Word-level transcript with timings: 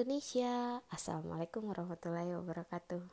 Indonesia. 0.00 0.80
Assalamualaikum 0.88 1.68
warahmatullahi 1.68 2.32
wabarakatuh. 2.32 3.04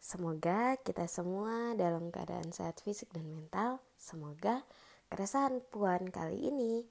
Semoga 0.00 0.80
kita 0.80 1.04
semua 1.12 1.76
dalam 1.76 2.08
keadaan 2.08 2.56
sehat 2.56 2.80
fisik 2.80 3.12
dan 3.12 3.28
mental. 3.28 3.84
Semoga 4.00 4.64
keresahan 5.12 5.60
puan 5.68 6.08
kali 6.08 6.48
ini 6.48 6.88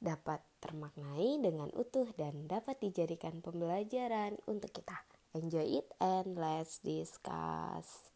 dapat 0.00 0.40
termaknai 0.64 1.36
dengan 1.36 1.68
utuh 1.76 2.08
dan 2.16 2.48
dapat 2.48 2.80
dijadikan 2.80 3.44
pembelajaran 3.44 4.40
untuk 4.48 4.72
kita. 4.72 5.04
Enjoy 5.36 5.84
it 5.84 5.92
and 6.00 6.40
let's 6.40 6.80
discuss. 6.80 8.08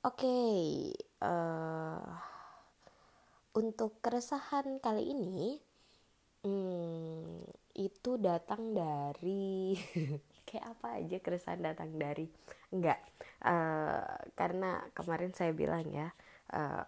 Oke, 0.00 0.24
okay, 0.24 0.56
uh, 1.20 2.00
eh, 2.00 2.04
untuk 3.60 4.00
keresahan 4.00 4.80
kali 4.80 5.12
ini 5.12 5.60
Hmm, 6.44 7.40
itu 7.74 8.16
datang 8.18 8.74
dari 8.74 9.74
kayak 10.48 10.66
apa 10.78 11.02
aja 11.02 11.16
keresahan 11.18 11.62
datang 11.62 11.90
dari? 11.98 12.26
Enggak. 12.70 13.02
Uh, 13.42 14.18
karena 14.38 14.82
kemarin 14.94 15.34
saya 15.34 15.50
bilang 15.50 15.84
ya 15.90 16.08
uh, 16.54 16.86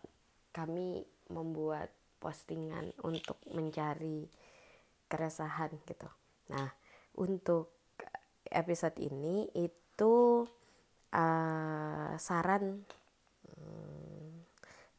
kami 0.55 1.05
membuat 1.29 1.91
postingan 2.23 2.95
untuk 3.03 3.37
mencari 3.51 4.31
keresahan 5.11 5.75
gitu. 5.85 6.09
Nah 6.51 6.71
untuk 7.19 7.75
episode 8.47 8.97
ini 9.03 9.51
itu 9.59 10.47
uh, 11.13 12.13
saran 12.17 12.87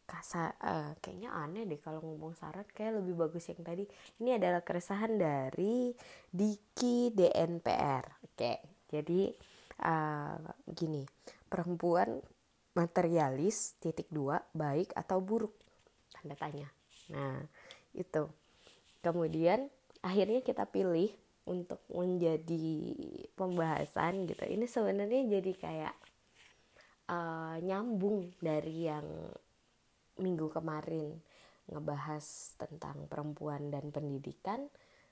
kasa 0.08 0.56
uh, 0.64 0.96
kayaknya 1.04 1.36
aneh 1.36 1.68
deh 1.68 1.78
kalau 1.84 2.00
ngomong 2.00 2.32
saran 2.34 2.64
kayak 2.72 3.04
lebih 3.04 3.28
bagus 3.28 3.52
yang 3.52 3.62
tadi. 3.62 3.84
Ini 4.24 4.40
adalah 4.40 4.64
keresahan 4.64 5.20
dari 5.20 5.92
Diki 6.32 7.12
DNPR 7.12 8.24
oke 8.24 8.78
jadi 8.88 9.36
uh, 9.84 10.40
gini 10.72 11.04
perempuan 11.52 12.24
materialis 12.78 13.76
titik 13.82 14.08
dua 14.08 14.40
baik 14.56 14.96
atau 14.96 15.20
buruk? 15.20 15.54
Tanda 16.14 16.38
tanya. 16.40 16.68
Nah 17.12 17.44
itu. 17.92 18.30
Kemudian 19.02 19.68
akhirnya 20.04 20.44
kita 20.44 20.68
pilih 20.68 21.12
untuk 21.48 21.80
menjadi 21.90 22.94
pembahasan 23.34 24.28
gitu. 24.28 24.44
Ini 24.44 24.66
sebenarnya 24.68 25.40
jadi 25.40 25.52
kayak 25.56 25.96
uh, 27.08 27.56
nyambung 27.64 28.36
dari 28.44 28.92
yang 28.92 29.08
minggu 30.20 30.50
kemarin 30.52 31.18
ngebahas 31.68 32.56
tentang 32.56 33.06
perempuan 33.12 33.70
dan 33.74 33.92
pendidikan. 33.92 34.68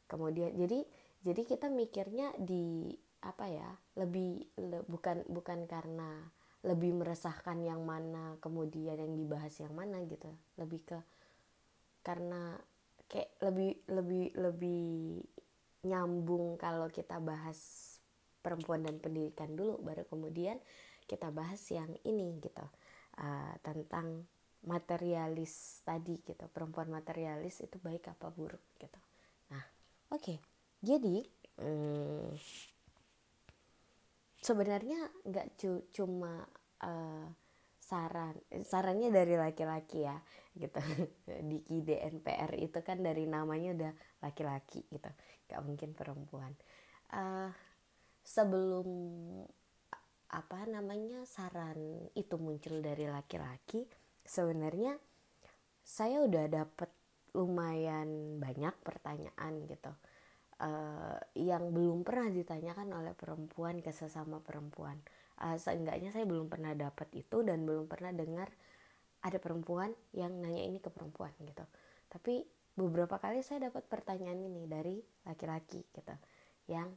Kemudian 0.06 0.53
jadi 0.56 0.86
jadi 1.25 1.42
kita 1.42 1.67
mikirnya 1.73 2.31
di 2.38 2.94
apa 3.25 3.50
ya 3.50 3.70
lebih 3.97 4.45
le, 4.62 4.86
bukan 4.86 5.25
bukan 5.25 5.66
karena 5.66 6.30
lebih 6.66 6.97
meresahkan 6.97 7.62
yang 7.62 7.86
mana 7.86 8.38
kemudian 8.42 8.97
yang 8.97 9.14
dibahas 9.17 9.53
yang 9.59 9.73
mana 9.73 10.02
gitu. 10.06 10.30
Lebih 10.58 10.81
ke 10.86 11.00
karena 12.06 12.53
kayak 13.09 13.34
lebih 13.42 13.72
lebih 13.90 14.25
lebih 14.38 14.86
nyambung 15.86 16.58
kalau 16.58 16.90
kita 16.90 17.22
bahas 17.22 17.58
perempuan 18.42 18.86
dan 18.86 19.02
pendidikan 19.02 19.53
dulu 19.53 19.81
baru 19.81 20.06
kemudian 20.06 20.58
kita 21.06 21.30
bahas 21.30 21.62
yang 21.69 21.90
ini 22.06 22.42
gitu 22.42 22.66
uh, 23.22 23.53
tentang 23.62 24.25
materialis 24.66 25.85
tadi 25.85 26.17
gitu 26.25 26.45
perempuan 26.49 26.89
materialis 26.89 27.61
itu 27.61 27.77
baik 27.80 28.11
apa 28.11 28.27
buruk 28.33 28.61
gitu. 28.81 28.99
Nah 29.53 29.63
oke. 30.11 30.22
Okay. 30.22 30.38
jadi 30.85 31.25
hmm, 31.61 32.30
sebenarnya 34.41 35.00
nggak 35.25 35.47
cu 35.57 35.90
cuma 35.90 36.45
uh, 36.85 37.28
saran 37.81 38.34
sarannya 38.66 39.09
dari 39.13 39.38
laki-laki 39.38 40.06
ya 40.06 40.17
gitu. 40.57 40.81
Di 41.50 41.57
KDNPR 41.61 42.57
itu 42.57 42.79
kan 42.81 43.01
dari 43.01 43.29
namanya 43.29 43.69
udah 43.73 43.94
laki-laki 44.25 44.85
gitu 44.90 45.09
nggak 45.50 45.61
mungkin 45.61 45.94
perempuan. 45.94 46.53
Uh, 47.13 47.53
sebelum 48.25 48.90
apa 50.34 50.66
namanya 50.66 51.22
saran 51.29 52.09
itu 52.17 52.35
muncul 52.41 52.81
dari 52.81 53.06
laki-laki 53.06 53.85
sebenarnya 54.25 54.97
saya 55.86 56.25
udah 56.25 56.50
dapet 56.50 56.90
lumayan 57.38 58.41
banyak 58.41 58.74
pertanyaan 58.81 59.53
gitu. 59.69 59.94
Uh, 60.56 61.19
yang 61.36 61.75
belum 61.75 62.08
pernah 62.08 62.31
ditanyakan 62.31 62.88
oleh 62.96 63.12
perempuan 63.12 63.84
ke 63.84 63.91
sesama 63.91 64.40
perempuan. 64.40 64.97
Uh, 65.35 65.59
seenggaknya 65.59 66.16
saya 66.16 66.24
belum 66.24 66.47
pernah 66.47 66.72
dapat 66.74 67.12
itu 67.12 67.44
dan 67.44 67.68
belum 67.68 67.91
pernah 67.91 68.16
dengar 68.16 68.50
ada 69.19 69.38
perempuan 69.41 69.91
yang 70.16 70.31
nanya 70.40 70.64
ini 70.64 70.80
ke 70.80 70.88
perempuan 70.88 71.35
gitu. 71.44 71.66
Tapi 72.08 72.47
beberapa 72.75 73.19
kali 73.19 73.44
saya 73.44 73.68
dapat 73.68 73.84
pertanyaan 73.88 74.40
ini 74.40 74.64
dari 74.68 74.96
laki-laki 75.28 75.84
gitu 75.91 76.16
yang 76.72 76.91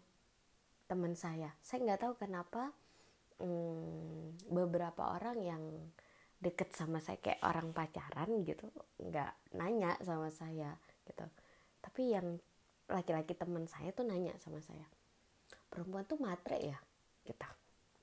teman 0.87 1.19
saya. 1.19 1.53
Saya 1.61 1.84
nggak 1.84 2.00
tahu 2.05 2.15
kenapa 2.17 2.71
hmm, 3.43 4.49
beberapa 4.55 5.19
orang 5.19 5.38
yang 5.43 5.62
deket 6.38 6.71
sama 6.71 7.03
saya 7.03 7.19
kayak 7.19 7.43
orang 7.43 7.75
pacaran 7.75 8.47
gitu 8.47 8.71
nggak 9.03 9.32
nanya 9.59 9.99
sama 10.06 10.31
saya 10.31 10.78
gitu. 11.06 11.26
Tapi 11.82 12.15
yang 12.15 12.38
laki-laki 12.88 13.34
teman 13.34 13.66
saya 13.66 13.91
tuh 13.91 14.06
nanya 14.06 14.32
sama 14.38 14.62
saya 14.62 14.87
perempuan 15.69 16.06
tuh 16.09 16.19
matre 16.19 16.59
ya? 16.62 16.78
Gitu. 17.26 17.49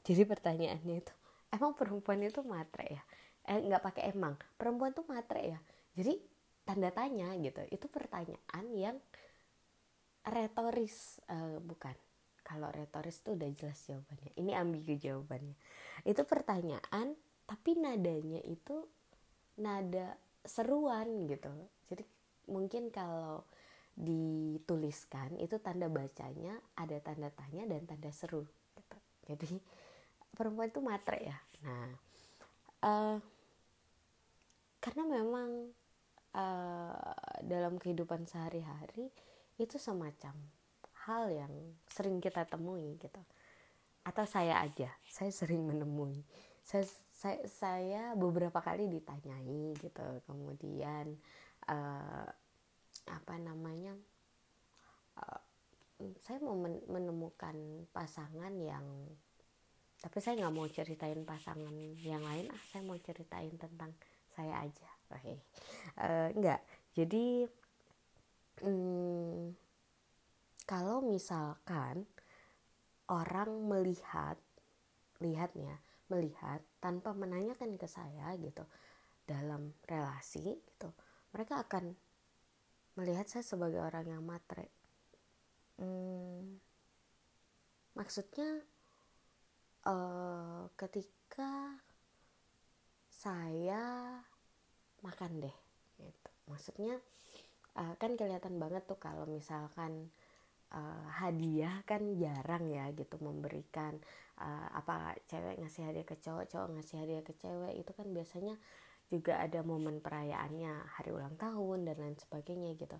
Jadi 0.06 0.22
pertanyaannya 0.28 0.96
itu 1.02 1.14
emang 1.50 1.74
perempuan 1.74 2.22
itu 2.22 2.44
matre 2.46 2.86
ya? 3.00 3.02
Eh 3.46 3.62
nggak 3.62 3.82
pakai 3.82 4.04
emang 4.14 4.38
perempuan 4.60 4.94
tuh 4.94 5.08
matre 5.08 5.42
ya? 5.42 5.60
Jadi 5.98 6.20
tanda 6.66 6.90
tanya 6.90 7.34
gitu 7.38 7.62
itu 7.70 7.86
pertanyaan 7.88 8.66
yang 8.74 8.98
retoris 10.26 11.22
uh, 11.30 11.62
bukan. 11.62 11.94
Kalau 12.46 12.70
retoris 12.70 13.26
tuh 13.26 13.34
udah 13.34 13.50
jelas 13.58 13.80
jawabannya 13.90 14.32
ini 14.38 14.52
ambigu 14.54 14.94
jawabannya. 15.02 15.58
Itu 16.06 16.28
pertanyaan 16.30 17.18
tapi 17.46 17.78
nadanya 17.78 18.42
itu 18.46 18.86
nada 19.62 20.18
seruan 20.46 21.30
gitu. 21.30 21.50
Jadi 21.90 22.04
mungkin 22.50 22.94
kalau 22.94 23.46
dituliskan 23.96 25.40
itu 25.40 25.56
tanda 25.64 25.88
bacanya 25.88 26.60
ada 26.76 27.00
tanda 27.00 27.32
tanya 27.32 27.64
dan 27.64 27.88
tanda 27.88 28.12
seru 28.12 28.44
gitu. 28.76 28.98
jadi 29.24 29.56
perempuan 30.36 30.68
itu 30.68 30.84
matre 30.84 31.24
ya. 31.24 31.38
Nah 31.64 31.88
uh, 32.84 33.18
karena 34.84 35.04
memang 35.08 35.72
uh, 36.36 37.16
dalam 37.40 37.80
kehidupan 37.80 38.28
sehari-hari 38.28 39.08
itu 39.56 39.80
semacam 39.80 40.36
hal 41.08 41.32
yang 41.32 41.54
sering 41.88 42.20
kita 42.20 42.44
temui 42.44 43.00
gitu. 43.00 43.22
Atau 44.04 44.28
saya 44.28 44.60
aja 44.60 44.92
saya 45.08 45.32
sering 45.32 45.64
menemui 45.64 46.20
saya 46.66 46.86
saya, 47.14 47.40
saya 47.46 48.04
beberapa 48.18 48.58
kali 48.58 48.90
ditanyai 48.90 49.78
gitu. 49.78 50.08
Kemudian 50.26 51.14
uh, 51.70 52.28
apa 53.06 53.36
namanya 53.38 53.94
uh, 55.22 55.42
saya 56.26 56.42
mau 56.42 56.58
menemukan 56.90 57.86
pasangan 57.94 58.52
yang 58.58 58.84
tapi 60.02 60.18
saya 60.22 60.42
nggak 60.42 60.56
mau 60.58 60.68
ceritain 60.68 61.22
pasangan 61.22 61.74
yang 62.02 62.26
lain. 62.26 62.50
Ah 62.50 62.64
saya 62.74 62.82
mau 62.82 62.98
ceritain 62.98 63.54
tentang 63.56 63.94
saya 64.34 64.66
aja. 64.66 64.90
Oke. 65.14 65.22
Okay. 65.22 65.38
uh, 66.02 66.28
enggak 66.34 66.66
jadi 66.98 67.46
um, 68.66 69.54
kalau 70.66 71.06
misalkan 71.06 72.10
orang 73.06 73.54
melihat 73.70 74.42
lihatnya 75.22 75.85
melihat 76.12 76.62
tanpa 76.78 77.12
menanyakan 77.18 77.78
ke 77.82 77.88
saya 77.90 78.34
gitu 78.38 78.64
dalam 79.26 79.74
relasi 79.90 80.62
gitu 80.62 80.90
mereka 81.36 81.60
akan 81.68 81.92
melihat 82.96 83.28
saya 83.28 83.44
sebagai 83.44 83.84
orang 83.84 84.08
yang 84.08 84.24
matre. 84.24 84.72
Hmm, 85.76 86.64
maksudnya 87.92 88.64
uh, 89.84 90.72
ketika 90.80 91.76
saya 93.12 94.16
makan 95.04 95.44
deh 95.44 95.58
gitu. 96.00 96.32
Maksudnya 96.48 96.96
uh, 97.76 98.00
kan 98.00 98.16
kelihatan 98.16 98.56
banget 98.56 98.88
tuh 98.88 98.96
kalau 98.96 99.28
misalkan 99.28 100.08
uh, 100.72 101.08
hadiah 101.20 101.84
kan 101.84 102.16
jarang 102.16 102.72
ya 102.72 102.88
gitu 102.96 103.20
memberikan 103.20 104.00
uh, 104.40 104.70
apa 104.76 105.16
cewek 105.28 105.60
ngasih 105.64 105.88
hadiah 105.88 106.08
ke 106.08 106.16
cowok 106.20 106.46
cowok 106.52 106.70
ngasih 106.76 106.96
hadiah 107.02 107.24
ke 107.24 107.34
cewek 107.40 107.74
itu 107.80 107.92
kan 107.96 108.08
biasanya 108.12 108.56
juga 109.08 109.38
ada 109.38 109.62
momen 109.62 110.02
perayaannya 110.02 110.74
hari 110.98 111.14
ulang 111.14 111.38
tahun 111.38 111.86
dan 111.86 111.96
lain 112.02 112.18
sebagainya 112.18 112.74
gitu. 112.74 112.98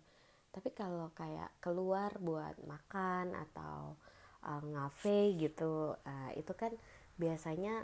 Tapi 0.54 0.70
kalau 0.72 1.12
kayak 1.18 1.52
keluar 1.60 2.14
buat 2.22 2.56
makan 2.64 3.34
atau 3.34 3.98
uh, 4.46 4.62
ngafe 4.64 5.36
gitu 5.36 5.98
uh, 5.98 6.32
itu 6.38 6.54
kan 6.54 6.72
biasanya 7.18 7.84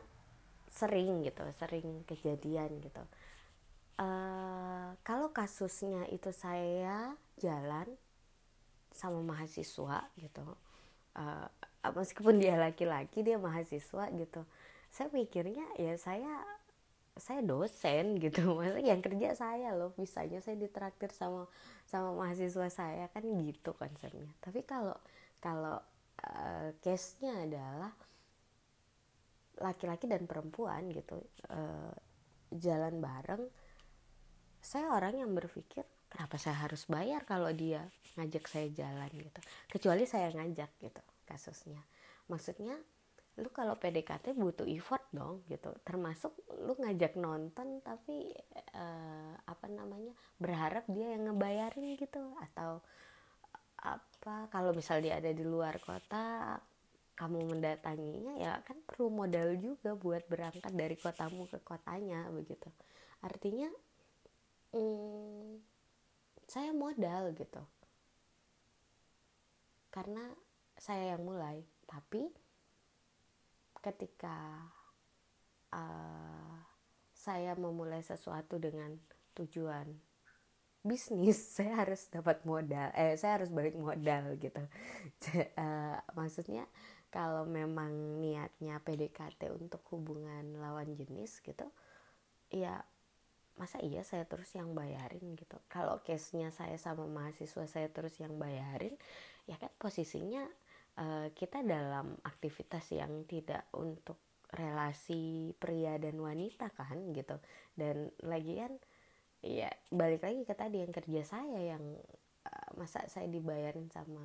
sering 0.71 1.25
gitu 1.25 1.44
sering 1.57 2.06
kejadian 2.07 2.80
gitu. 2.80 3.03
Uh, 4.00 4.95
kalau 5.03 5.33
kasusnya 5.36 6.07
itu 6.09 6.31
saya 6.31 7.13
jalan 7.38 7.89
sama 8.92 9.19
mahasiswa 9.24 10.07
gitu 10.19 10.45
uh, 11.15 11.48
meskipun 11.89 12.38
dia 12.38 12.54
laki-laki 12.62 13.25
dia 13.25 13.42
mahasiswa 13.42 14.06
gitu. 14.13 14.42
Saya 14.94 15.10
mikirnya 15.10 15.66
ya 15.81 15.98
saya 15.98 16.30
saya 17.18 17.42
dosen 17.42 18.22
gitu. 18.22 18.45
Maksudnya 18.57 18.94
yang 18.94 19.01
kerja 19.01 19.33
saya 19.33 19.74
loh 19.74 19.98
bisanya 19.98 20.39
saya 20.45 20.62
ditraktir 20.62 21.10
sama 21.10 21.50
sama 21.89 22.13
mahasiswa 22.13 22.69
saya 22.69 23.10
kan 23.10 23.25
gitu 23.25 23.74
konsepnya. 23.74 24.30
Tapi 24.38 24.62
kalau 24.62 24.94
kalau 25.42 25.81
uh, 26.22 26.69
case 26.86 27.18
nya 27.25 27.33
adalah 27.42 27.92
laki-laki 29.62 30.06
dan 30.06 30.25
perempuan 30.30 30.89
gitu 30.89 31.22
uh, 31.50 31.94
jalan 32.50 32.98
bareng 32.98 33.45
saya 34.62 34.94
orang 34.94 35.18
yang 35.18 35.34
berpikir 35.34 35.86
kenapa 36.10 36.38
saya 36.38 36.66
harus 36.66 36.86
bayar 36.86 37.25
kalau 37.25 37.50
dia 37.50 37.89
ngajak 38.18 38.45
saya 38.45 38.69
jalan? 38.69 39.10
gitu. 39.10 39.39
Kecuali 39.69 40.06
saya 40.06 40.30
ngajak 40.30 40.69
gitu 40.77 41.01
kasusnya. 41.31 41.80
Maksudnya 42.28 42.75
lu 43.39 43.48
kalau 43.56 43.80
PDKT 43.80 44.36
butuh 44.36 44.68
effort 44.68 45.07
dong 45.16 45.48
gitu. 45.48 45.72
Termasuk 45.88 46.36
lu 46.60 46.75
ngajak 46.75 47.16
nonton 47.16 47.80
tapi 47.80 48.36
uh, 48.75 49.33
apa 49.48 49.66
namanya 49.72 50.12
berharap 50.36 50.83
dia 50.92 51.16
yang 51.16 51.31
ngebayarin 51.31 51.95
gitu. 51.95 52.36
Atau 52.44 52.83
apa 53.81 54.51
kalau 54.51 54.75
misal 54.75 55.00
dia 55.00 55.18
ada 55.18 55.31
di 55.31 55.42
luar 55.42 55.80
kota 55.80 56.60
kamu 57.18 57.54
mendatanginya 57.54 58.34
ya 58.42 58.54
kan 58.66 58.77
perlu 58.81 59.13
modal 59.13 59.54
juga 59.57 59.94
buat 59.94 60.25
berangkat 60.25 60.74
dari 60.74 60.98
kotamu 60.98 61.48
ke 61.48 61.62
kotanya 61.62 62.27
begitu. 62.34 62.68
Artinya 63.22 63.69
hmm, 64.74 65.62
saya 66.50 66.75
modal 66.75 67.31
gitu. 67.38 67.62
Karena 69.94 70.24
saya 70.81 71.13
yang 71.13 71.22
mulai. 71.22 71.62
Tapi 71.86 72.25
ketika 73.86 74.66
uh, 75.69 76.57
saya 77.13 77.54
memulai 77.54 78.01
sesuatu 78.01 78.57
dengan 78.57 78.98
tujuan 79.38 79.94
bisnis 80.81 81.38
saya 81.62 81.86
harus 81.86 82.10
dapat 82.10 82.42
modal 82.42 82.89
eh 82.98 83.13
saya 83.13 83.38
harus 83.38 83.54
balik 83.54 83.78
modal 83.78 84.33
gitu. 84.42 84.66
Uh, 85.54 85.95
maksudnya 86.18 86.66
kalau 87.13 87.45
memang 87.45 88.18
niatnya 88.18 88.81
PDKT 88.81 89.54
untuk 89.54 89.86
hubungan 89.94 90.57
lawan 90.57 90.98
jenis 90.98 91.38
gitu 91.45 91.69
ya 92.50 92.81
masa 93.60 93.77
iya 93.86 94.01
saya 94.01 94.25
terus 94.25 94.50
yang 94.57 94.74
bayarin 94.74 95.38
gitu. 95.38 95.62
Kalau 95.69 96.01
case 96.01 96.34
nya 96.34 96.50
saya 96.50 96.81
sama 96.81 97.06
mahasiswa 97.06 97.69
saya 97.69 97.88
terus 97.94 98.18
yang 98.18 98.34
bayarin 98.42 98.98
ya 99.45 99.56
kan 99.62 99.69
posisinya 99.77 100.50
uh, 100.97 101.27
kita 101.31 101.63
dalam 101.63 102.17
aktivitas 102.25 102.91
yang 102.95 103.23
tidak 103.29 103.69
untuk 103.75 104.19
relasi 104.51 105.55
pria 105.55 105.95
dan 105.95 106.19
wanita 106.19 106.71
kan 106.75 107.15
gitu. 107.15 107.39
Dan 107.71 108.11
lagi 108.25 108.59
kan 108.59 108.73
ya 109.41 109.71
balik 109.89 110.21
lagi 110.21 110.43
ke 110.43 110.53
tadi 110.53 110.83
yang 110.83 110.93
kerja 110.93 111.21
saya 111.23 111.59
yang 111.75 111.83
uh, 112.45 112.69
masa 112.75 113.07
saya 113.07 113.31
dibayarin 113.31 113.88
sama 113.88 114.21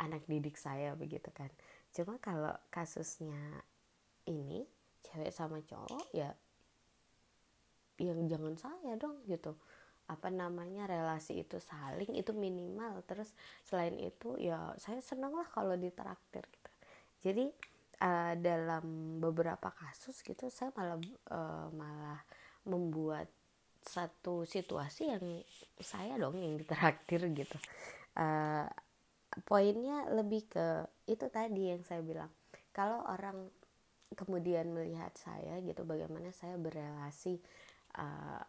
anak 0.00 0.24
didik 0.24 0.56
saya 0.56 0.96
begitu 0.96 1.28
kan. 1.34 1.52
Cuma 1.92 2.16
kalau 2.22 2.56
kasusnya 2.72 3.64
ini 4.24 4.64
cewek 5.04 5.32
sama 5.32 5.60
cowok 5.64 6.06
ya 6.12 6.32
yang 8.00 8.24
jangan 8.28 8.56
saya 8.56 8.96
dong 8.96 9.20
gitu 9.28 9.60
apa 10.10 10.26
namanya 10.26 10.90
relasi 10.90 11.46
itu 11.46 11.62
saling 11.62 12.18
itu 12.18 12.34
minimal. 12.34 13.06
Terus 13.06 13.30
selain 13.62 13.94
itu 14.02 14.34
ya 14.42 14.74
saya 14.82 14.98
senang 14.98 15.38
lah 15.38 15.46
kalau 15.46 15.78
ditraktir 15.78 16.42
gitu. 16.50 16.70
Jadi 17.30 17.46
uh, 18.02 18.34
dalam 18.34 19.16
beberapa 19.22 19.70
kasus 19.70 20.18
gitu 20.26 20.50
saya 20.50 20.74
malah 20.74 20.98
uh, 21.30 21.68
malah 21.70 22.20
membuat 22.66 23.30
satu 23.80 24.44
situasi 24.44 25.08
yang 25.08 25.24
saya 25.80 26.18
dong 26.18 26.36
yang 26.42 26.58
ditraktir 26.58 27.22
gitu. 27.30 27.56
Uh, 28.18 28.66
poinnya 29.46 30.10
lebih 30.10 30.50
ke 30.50 30.90
itu 31.06 31.30
tadi 31.30 31.70
yang 31.70 31.86
saya 31.86 32.02
bilang. 32.02 32.28
Kalau 32.74 33.02
orang 33.06 33.50
kemudian 34.18 34.74
melihat 34.74 35.14
saya 35.14 35.62
gitu 35.62 35.86
bagaimana 35.86 36.34
saya 36.34 36.58
berelasi 36.58 37.38
uh, 37.94 38.42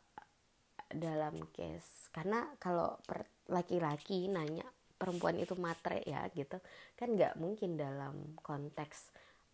dalam 0.95 1.37
case. 1.55 2.09
Karena 2.11 2.43
kalau 2.59 2.99
laki-laki 3.47 4.27
nanya 4.27 4.65
perempuan 4.95 5.39
itu 5.39 5.57
matre 5.57 6.05
ya? 6.05 6.27
gitu. 6.31 6.61
Kan 6.93 7.17
nggak 7.17 7.39
mungkin 7.41 7.79
dalam 7.79 8.37
konteks 8.39 9.11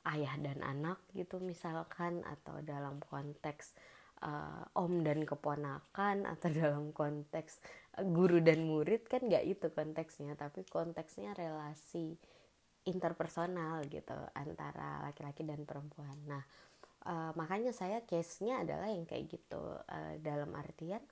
ayah 0.08 0.36
dan 0.40 0.64
anak 0.64 1.04
gitu 1.12 1.44
misalkan 1.44 2.24
atau 2.24 2.64
dalam 2.64 3.04
konteks 3.04 3.76
uh, 4.24 4.64
om 4.80 5.04
dan 5.04 5.28
keponakan 5.28 6.24
atau 6.38 6.50
dalam 6.52 6.96
konteks 6.96 7.60
uh, 8.00 8.06
guru 8.08 8.40
dan 8.40 8.64
murid 8.64 9.06
kan 9.08 9.24
nggak 9.24 9.46
itu 9.46 9.68
konteksnya. 9.72 10.36
Tapi 10.36 10.66
konteksnya 10.68 11.36
relasi 11.38 12.16
interpersonal 12.88 13.84
gitu 13.92 14.16
antara 14.32 15.04
laki-laki 15.04 15.44
dan 15.44 15.68
perempuan. 15.68 16.16
Nah 16.24 16.44
uh, 17.08 17.32
makanya 17.36 17.72
saya 17.72 18.04
case-nya 18.04 18.64
adalah 18.64 18.92
yang 18.92 19.08
kayak 19.08 19.28
gitu. 19.32 19.60
Uh, 19.88 20.16
dalam 20.24 20.52
artian 20.56 21.04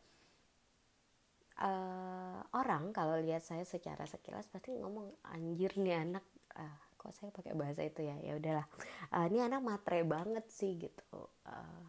uh, 1.62 2.40
orang 2.56 2.92
kalau 2.92 3.20
lihat 3.22 3.44
saya 3.44 3.64
secara 3.64 4.04
sekilas 4.04 4.50
pasti 4.52 4.76
ngomong 4.76 5.24
anjir 5.32 5.76
nih 5.80 6.02
anak. 6.02 6.26
Uh, 6.56 6.78
kok 6.96 7.14
saya 7.14 7.30
pakai 7.30 7.54
bahasa 7.54 7.86
itu 7.86 8.02
ya? 8.04 8.18
Ya 8.20 8.34
udahlah. 8.36 8.68
Uh, 9.14 9.26
ini 9.30 9.46
anak 9.46 9.62
matre 9.62 10.02
banget 10.04 10.46
sih 10.52 10.76
gitu. 10.76 11.30
Uh, 11.46 11.86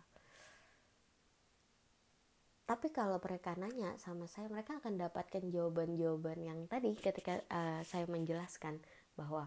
tapi 2.67 2.91
kalau 2.91 3.23
mereka 3.23 3.55
nanya 3.55 3.95
sama 4.03 4.27
saya 4.27 4.51
mereka 4.51 4.83
akan 4.83 4.99
dapatkan 4.99 5.55
jawaban-jawaban 5.55 6.39
yang 6.43 6.59
tadi 6.67 6.99
ketika 6.99 7.39
uh, 7.47 7.79
saya 7.87 8.11
menjelaskan 8.11 8.83
bahwa 9.15 9.47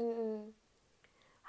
mm, 0.00 0.48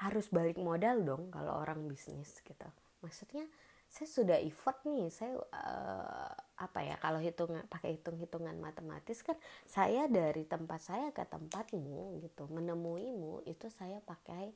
harus 0.04 0.28
balik 0.28 0.60
modal 0.60 1.08
dong 1.08 1.32
kalau 1.32 1.56
orang 1.56 1.88
bisnis 1.88 2.44
gitu. 2.44 2.68
Maksudnya 3.00 3.48
saya 3.96 4.12
sudah 4.12 4.38
effort 4.44 4.84
nih 4.84 5.08
saya 5.08 5.40
uh, 5.40 6.32
apa 6.60 6.80
ya 6.84 7.00
kalau 7.00 7.24
hitung 7.24 7.56
pakai 7.72 7.96
hitung 7.96 8.20
hitungan 8.20 8.60
matematis 8.60 9.24
kan 9.24 9.40
saya 9.64 10.12
dari 10.12 10.44
tempat 10.44 10.84
saya 10.84 11.16
ke 11.16 11.24
tempatmu 11.24 12.20
gitu 12.20 12.44
menemuimu 12.52 13.48
itu 13.48 13.72
saya 13.72 14.04
pakai 14.04 14.52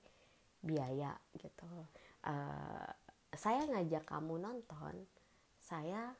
biaya 0.59 1.15
gitu. 1.39 1.71
Uh, 2.27 2.91
saya 3.31 3.63
ngajak 3.63 4.03
kamu 4.03 4.43
nonton 4.43 5.07
saya 5.55 6.11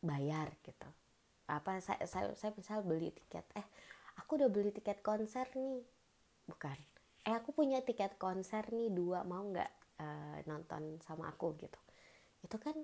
bayar 0.00 0.56
gitu. 0.64 0.88
Apa 1.52 1.84
saya 1.84 2.00
saya, 2.08 2.32
saya 2.32 2.56
misal 2.56 2.80
beli 2.80 3.12
tiket 3.12 3.44
eh 3.60 3.66
aku 4.16 4.40
udah 4.40 4.48
beli 4.48 4.72
tiket 4.72 5.04
konser 5.04 5.44
nih. 5.52 5.84
Bukan. 6.48 6.78
Eh 7.28 7.36
aku 7.36 7.52
punya 7.52 7.84
tiket 7.84 8.16
konser 8.16 8.64
nih 8.72 8.88
dua 8.88 9.20
mau 9.20 9.44
nggak 9.44 9.75
uh, 10.00 10.38
nonton 10.48 11.00
sama 11.04 11.30
aku 11.32 11.56
gitu. 11.60 11.80
Itu 12.44 12.56
kan 12.60 12.76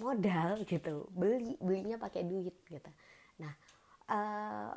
modal 0.00 0.64
gitu. 0.66 1.08
Beli 1.12 1.56
belinya 1.58 1.96
pakai 2.00 2.26
duit 2.26 2.56
gitu. 2.66 2.90
Nah 3.40 3.52
uh, 4.10 4.74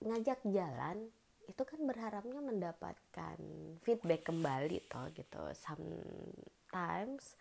ngajak 0.00 0.40
jalan 0.48 1.08
itu 1.50 1.62
kan 1.66 1.80
berharapnya 1.82 2.38
mendapatkan 2.38 3.38
feedback 3.82 4.30
kembali 4.30 4.86
toh 4.86 5.10
gitu. 5.12 5.42
Sometimes 5.58 7.34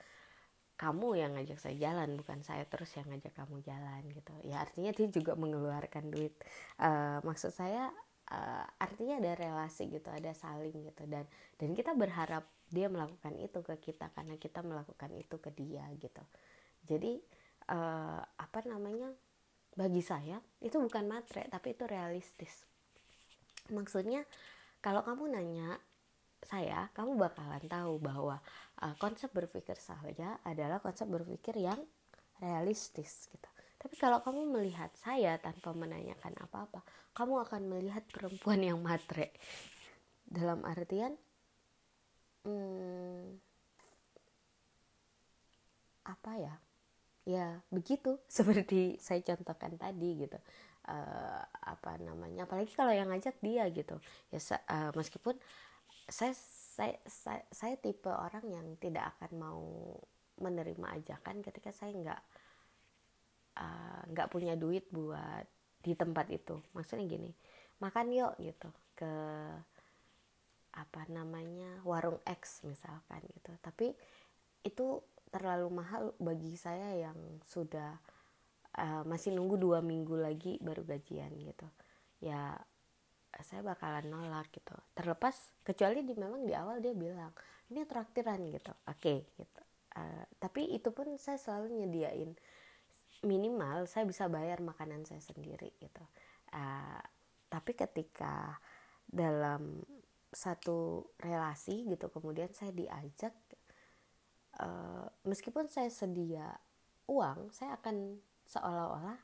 kamu 0.79 1.19
yang 1.19 1.35
ngajak 1.35 1.59
saya 1.59 1.75
jalan 1.75 2.15
bukan 2.15 2.39
saya 2.39 2.63
terus 2.63 2.89
yang 2.95 3.11
ngajak 3.11 3.35
kamu 3.35 3.59
jalan 3.61 4.01
gitu. 4.15 4.33
Ya 4.47 4.63
artinya 4.63 4.95
dia 4.95 5.07
juga 5.11 5.35
mengeluarkan 5.35 6.09
duit. 6.09 6.33
Uh, 6.79 7.19
maksud 7.27 7.51
saya 7.51 7.91
uh, 8.31 8.65
artinya 8.79 9.19
ada 9.19 9.33
relasi 9.35 9.89
gitu 9.89 10.09
ada 10.09 10.31
saling 10.33 10.73
gitu. 10.89 11.03
Dan 11.05 11.25
dan 11.57 11.69
kita 11.73 11.93
berharap 11.93 12.45
dia 12.69 12.87
melakukan 12.87 13.33
itu 13.37 13.59
ke 13.65 13.75
kita 13.81 14.13
karena 14.13 14.37
kita 14.37 14.61
melakukan 14.61 15.09
itu 15.17 15.35
ke 15.41 15.49
dia 15.53 15.85
gitu. 15.97 16.23
Jadi 16.85 17.17
uh, 17.73 18.21
apa 18.21 18.59
namanya 18.65 19.09
bagi 19.73 20.01
saya 20.01 20.41
itu 20.61 20.77
bukan 20.77 21.05
matre 21.05 21.45
tapi 21.49 21.73
itu 21.73 21.85
realistis. 21.89 22.65
Maksudnya 23.69 24.25
kalau 24.81 25.05
kamu 25.05 25.35
nanya 25.35 25.77
saya 26.39 26.87
kamu 26.95 27.19
bakalan 27.19 27.65
tahu 27.67 27.99
bahwa 27.99 28.39
uh, 28.79 28.95
konsep 28.95 29.27
berpikir 29.35 29.75
saya 29.75 30.39
adalah 30.47 30.79
konsep 30.79 31.05
berpikir 31.05 31.57
yang 31.59 31.79
realistis 32.39 33.27
gitu 33.27 33.48
tapi 33.79 33.95
kalau 33.95 34.19
kamu 34.19 34.59
melihat 34.59 34.91
saya 34.99 35.39
tanpa 35.39 35.71
menanyakan 35.71 36.35
apa-apa 36.43 36.83
kamu 37.19 37.35
akan 37.43 37.61
melihat 37.67 38.03
perempuan 38.07 38.63
yang 38.63 38.79
matre. 38.79 39.35
Dalam 40.23 40.61
artian 40.63 41.17
hmm, 42.47 43.35
apa 46.07 46.31
ya? 46.39 46.55
Ya 47.27 47.47
begitu. 47.67 48.15
Seperti 48.31 48.95
saya 49.03 49.19
contohkan 49.25 49.75
tadi 49.75 50.23
gitu. 50.23 50.39
Uh, 50.87 51.43
apa 51.67 51.99
namanya? 51.99 52.47
Apalagi 52.47 52.71
kalau 52.71 52.95
yang 52.95 53.11
ngajak 53.11 53.35
dia 53.43 53.67
gitu. 53.73 53.99
Ya 54.31 54.39
uh, 54.39 54.95
meskipun 54.95 55.35
saya 56.07 56.33
saya, 56.79 56.95
saya 57.03 57.43
saya 57.51 57.75
tipe 57.75 58.07
orang 58.07 58.47
yang 58.47 58.67
tidak 58.79 59.11
akan 59.17 59.31
mau 59.35 59.63
menerima 60.39 61.03
ajakan 61.03 61.43
ketika 61.43 61.75
saya 61.75 61.91
nggak 61.91 62.21
nggak 64.09 64.27
uh, 64.27 64.31
punya 64.31 64.55
duit 64.55 64.87
buat 64.91 65.45
di 65.83 65.93
tempat 65.95 66.27
itu. 66.31 66.59
Maksudnya 66.75 67.05
gini 67.07 67.31
makan 67.79 68.11
yuk 68.11 68.35
gitu 68.43 68.69
ke 68.95 69.13
apa 70.75 71.01
namanya 71.09 71.81
warung 71.87 72.19
X 72.27 72.63
misalkan 72.67 73.23
gitu. 73.31 73.51
Tapi 73.63 73.95
itu 74.63 74.99
terlalu 75.31 75.67
mahal 75.71 76.11
bagi 76.19 76.53
saya 76.59 77.09
yang 77.09 77.17
sudah 77.47 77.95
uh, 78.77 79.03
masih 79.07 79.33
nunggu 79.33 79.55
dua 79.55 79.79
minggu 79.79 80.19
lagi 80.19 80.59
baru 80.59 80.83
gajian 80.83 81.31
gitu. 81.39 81.67
Ya 82.19 82.59
saya 83.39 83.63
bakalan 83.63 84.11
nolak 84.11 84.51
gitu. 84.51 84.75
Terlepas 84.93 85.35
kecuali 85.63 86.03
di 86.03 86.13
memang 86.13 86.43
di 86.43 86.53
awal 86.53 86.83
dia 86.83 86.91
bilang 86.91 87.31
ini 87.71 87.87
traktiran 87.87 88.39
gitu. 88.51 88.73
Oke 88.85 88.99
okay, 88.99 89.17
gitu. 89.39 89.61
Uh, 89.95 90.23
tapi 90.37 90.69
itu 90.69 90.91
pun 90.93 91.09
saya 91.17 91.39
selalu 91.41 91.81
nyediain 91.81 92.37
minimal 93.25 93.85
saya 93.89 94.07
bisa 94.07 94.31
bayar 94.31 94.63
makanan 94.63 95.03
saya 95.03 95.19
sendiri 95.19 95.75
gitu. 95.79 96.03
Uh, 96.49 97.01
tapi 97.49 97.73
ketika 97.73 98.57
dalam 99.09 99.81
satu 100.29 101.09
relasi 101.17 101.89
gitu 101.89 102.13
kemudian 102.13 102.53
saya 102.53 102.69
diajak 102.69 103.33
uh, 104.61 105.09
meskipun 105.25 105.65
saya 105.65 105.89
sedia 105.89 106.53
uang 107.09 107.49
saya 107.49 107.73
akan 107.81 108.21
seolah-olah 108.45 109.17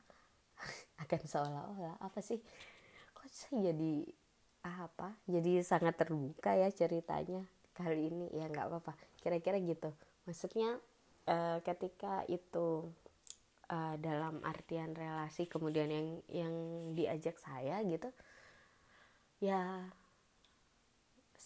akan 1.06 1.20
seolah-olah 1.22 1.94
apa 2.02 2.18
sih 2.18 2.42
saya 3.30 3.70
jadi 3.70 4.02
apa 4.66 5.14
jadi 5.30 5.62
sangat 5.62 5.94
terbuka 5.94 6.54
ya 6.58 6.70
ceritanya 6.74 7.46
kali 7.76 8.08
ini? 8.08 8.26
Ya 8.32 8.48
nggak 8.48 8.72
apa-apa. 8.72 8.96
Kira-kira 9.20 9.60
gitu. 9.60 9.92
Maksudnya 10.24 10.80
uh, 11.28 11.60
ketika 11.60 12.24
itu 12.32 12.88
uh, 13.70 13.94
dalam 13.98 14.42
artian 14.42 14.92
relasi 14.94 15.46
kemudian 15.46 15.90
yang 15.90 16.08
yang 16.30 16.54
diajak 16.94 17.36
saya 17.38 17.82
gitu 17.86 18.10
ya 19.40 19.86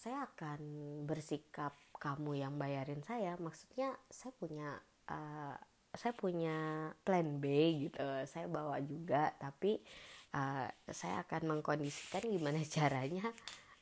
saya 0.01 0.25
akan 0.25 0.59
bersikap 1.05 1.77
kamu 2.01 2.41
yang 2.41 2.57
bayarin 2.57 3.05
saya. 3.05 3.37
Maksudnya 3.37 3.93
saya 4.09 4.33
punya 4.33 4.69
uh, 5.05 5.53
saya 5.93 6.13
punya 6.17 6.89
plan 7.05 7.37
B 7.37 7.45
gitu 7.85 8.01
saya 8.25 8.49
bawa 8.49 8.81
juga. 8.81 9.29
Tapi 9.37 9.77
uh, 10.33 10.65
saya 10.89 11.21
akan 11.21 11.53
mengkondisikan 11.53 12.25
gimana 12.25 12.65
caranya. 12.75 13.29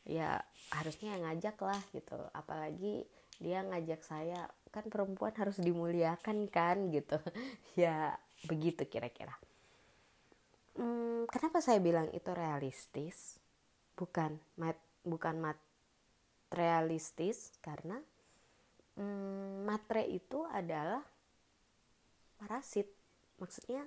Ya 0.04 0.44
harusnya 0.76 1.16
yang 1.16 1.24
ngajak 1.24 1.56
lah 1.64 1.80
gitu. 1.96 2.20
Apalagi 2.36 3.08
dia 3.40 3.64
ngajak 3.64 4.04
saya 4.04 4.52
kan 4.76 4.84
perempuan 4.92 5.32
harus 5.40 5.56
dimuliakan 5.64 6.52
kan 6.52 6.92
gitu. 6.92 7.16
Ya 7.80 8.20
begitu 8.48 8.88
kira-kira? 8.88 9.36
Hmm, 10.80 11.28
kenapa 11.28 11.60
saya 11.60 11.84
bilang 11.84 12.08
itu 12.16 12.32
realistis? 12.32 13.36
Bukan 14.00 14.40
mat 14.56 14.80
bukan 15.04 15.36
materialistis 15.44 17.52
karena 17.60 18.00
hmm, 18.96 19.68
matre 19.68 20.08
itu 20.08 20.48
adalah 20.48 21.04
parasit. 22.40 22.88
Maksudnya 23.40 23.84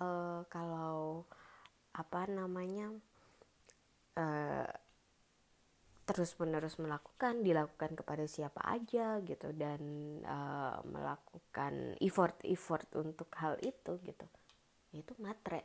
uh, 0.00 0.44
kalau 0.48 1.24
apa 1.94 2.26
namanya 2.26 2.90
uh, 4.18 4.66
terus 6.04 6.36
menerus 6.36 6.76
melakukan 6.76 7.40
dilakukan 7.40 7.96
kepada 7.96 8.28
siapa 8.28 8.60
aja 8.60 9.24
gitu 9.24 9.56
dan 9.56 9.80
uh, 10.20 10.76
melakukan 10.84 11.96
effort 12.04 12.36
effort 12.44 12.84
untuk 13.00 13.32
hal 13.40 13.56
itu 13.64 13.96
gitu. 14.04 14.26
Itu 14.92 15.16
matre. 15.16 15.64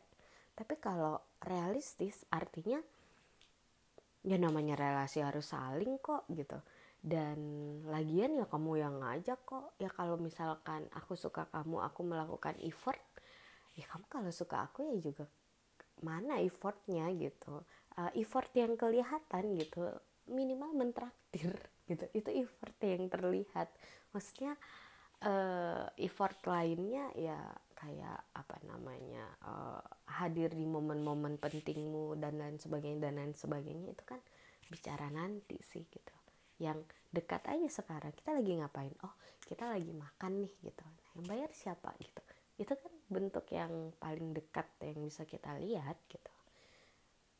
Tapi 0.56 0.80
kalau 0.80 1.20
realistis 1.44 2.24
artinya 2.32 2.80
ya 4.24 4.36
namanya 4.40 4.80
relasi 4.80 5.20
harus 5.20 5.52
saling 5.52 6.00
kok 6.00 6.24
gitu. 6.32 6.56
Dan 7.00 7.40
lagian 7.92 8.40
ya 8.40 8.48
kamu 8.48 8.80
yang 8.80 8.96
ngajak 9.04 9.44
kok. 9.44 9.76
Ya 9.76 9.92
kalau 9.92 10.16
misalkan 10.16 10.88
aku 10.96 11.20
suka 11.20 11.52
kamu 11.52 11.84
aku 11.84 12.00
melakukan 12.08 12.56
effort 12.64 13.00
ya 13.76 13.84
kamu 13.92 14.08
kalau 14.08 14.32
suka 14.32 14.72
aku 14.72 14.88
ya 14.96 15.04
juga 15.04 15.28
mana 16.00 16.40
effortnya 16.40 17.12
gitu. 17.12 17.60
Uh, 18.00 18.12
effort 18.16 18.48
yang 18.56 18.80
kelihatan 18.80 19.60
gitu 19.60 20.00
minimal 20.30 20.72
mentraktir 20.78 21.58
gitu. 21.90 22.06
Itu 22.14 22.30
effort 22.32 22.78
yang 22.86 23.10
terlihat. 23.10 23.68
Maksudnya 24.14 24.54
uh, 25.26 25.86
effort 26.00 26.40
lainnya 26.48 27.12
ya 27.16 27.40
kayak 27.80 28.20
apa 28.36 28.60
namanya 28.68 29.24
uh, 29.48 29.80
hadir 30.20 30.52
di 30.52 30.68
momen-momen 30.68 31.40
pentingmu 31.40 32.20
dan 32.20 32.36
lain 32.36 32.60
sebagainya 32.60 33.08
dan 33.08 33.24
lain 33.24 33.34
sebagainya 33.36 33.96
itu 33.96 34.04
kan 34.04 34.20
bicara 34.68 35.08
nanti 35.12 35.56
sih 35.64 35.88
gitu. 35.88 36.16
Yang 36.60 36.92
dekat 37.10 37.48
aja 37.48 37.68
sekarang 37.72 38.12
kita 38.14 38.36
lagi 38.36 38.52
ngapain? 38.60 38.94
Oh 39.08 39.16
kita 39.48 39.72
lagi 39.72 39.96
makan 39.96 40.46
nih 40.46 40.54
gitu. 40.62 40.84
Nah, 40.84 41.08
yang 41.16 41.26
bayar 41.26 41.50
siapa 41.56 41.96
gitu. 42.04 42.22
Itu 42.60 42.76
kan 42.76 42.92
bentuk 43.08 43.48
yang 43.56 43.96
paling 43.96 44.36
dekat 44.36 44.68
yang 44.84 45.00
bisa 45.08 45.24
kita 45.24 45.56
lihat 45.58 45.96
gitu. 46.12 46.34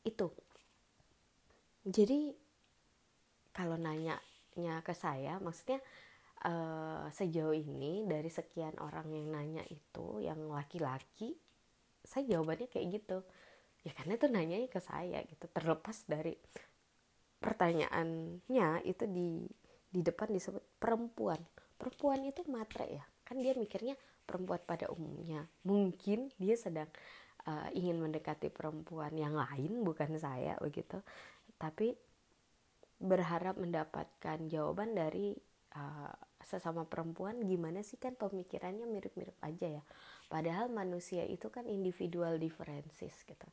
Itu. 0.08 0.28
Jadi 1.84 2.32
kalau 3.60 3.76
nanyanya 3.76 4.80
ke 4.88 4.96
saya 4.96 5.36
maksudnya 5.44 5.84
uh, 6.48 7.12
sejauh 7.12 7.52
ini 7.52 8.08
dari 8.08 8.32
sekian 8.32 8.80
orang 8.80 9.12
yang 9.12 9.36
nanya 9.36 9.64
itu 9.68 10.24
yang 10.24 10.48
laki-laki 10.48 11.36
saya 12.04 12.24
jawabannya 12.36 12.72
kayak 12.72 12.88
gitu. 12.96 13.20
Ya 13.84 13.92
karena 13.96 14.16
itu 14.16 14.28
nanyanya 14.32 14.70
ke 14.72 14.80
saya 14.80 15.20
gitu. 15.28 15.46
Terlepas 15.52 16.08
dari 16.08 16.36
pertanyaannya 17.40 18.84
itu 18.88 19.04
di 19.08 19.48
di 19.90 20.00
depan 20.00 20.32
disebut 20.32 20.64
perempuan. 20.80 21.40
Perempuan 21.76 22.24
itu 22.24 22.44
matre 22.48 22.88
ya. 22.88 23.04
Kan 23.28 23.40
dia 23.44 23.56
mikirnya 23.56 23.96
perempuan 24.24 24.64
pada 24.64 24.88
umumnya. 24.92 25.48
Mungkin 25.68 26.32
dia 26.36 26.56
sedang 26.60 26.90
uh, 27.48 27.70
ingin 27.76 28.00
mendekati 28.00 28.52
perempuan 28.52 29.16
yang 29.16 29.36
lain 29.36 29.84
bukan 29.84 30.16
saya 30.20 30.60
begitu. 30.60 31.00
Tapi 31.56 31.96
berharap 33.00 33.56
mendapatkan 33.56 34.38
jawaban 34.52 34.92
dari 34.92 35.32
uh, 35.76 36.14
sesama 36.44 36.84
perempuan 36.84 37.40
gimana 37.48 37.80
sih 37.80 37.96
kan 37.96 38.20
pemikirannya 38.20 38.84
mirip-mirip 38.86 39.36
aja 39.40 39.80
ya? 39.80 39.84
Padahal 40.28 40.68
manusia 40.68 41.24
itu 41.24 41.48
kan 41.48 41.66
individual 41.66 42.36
differences 42.36 43.16
gitu. 43.24 43.48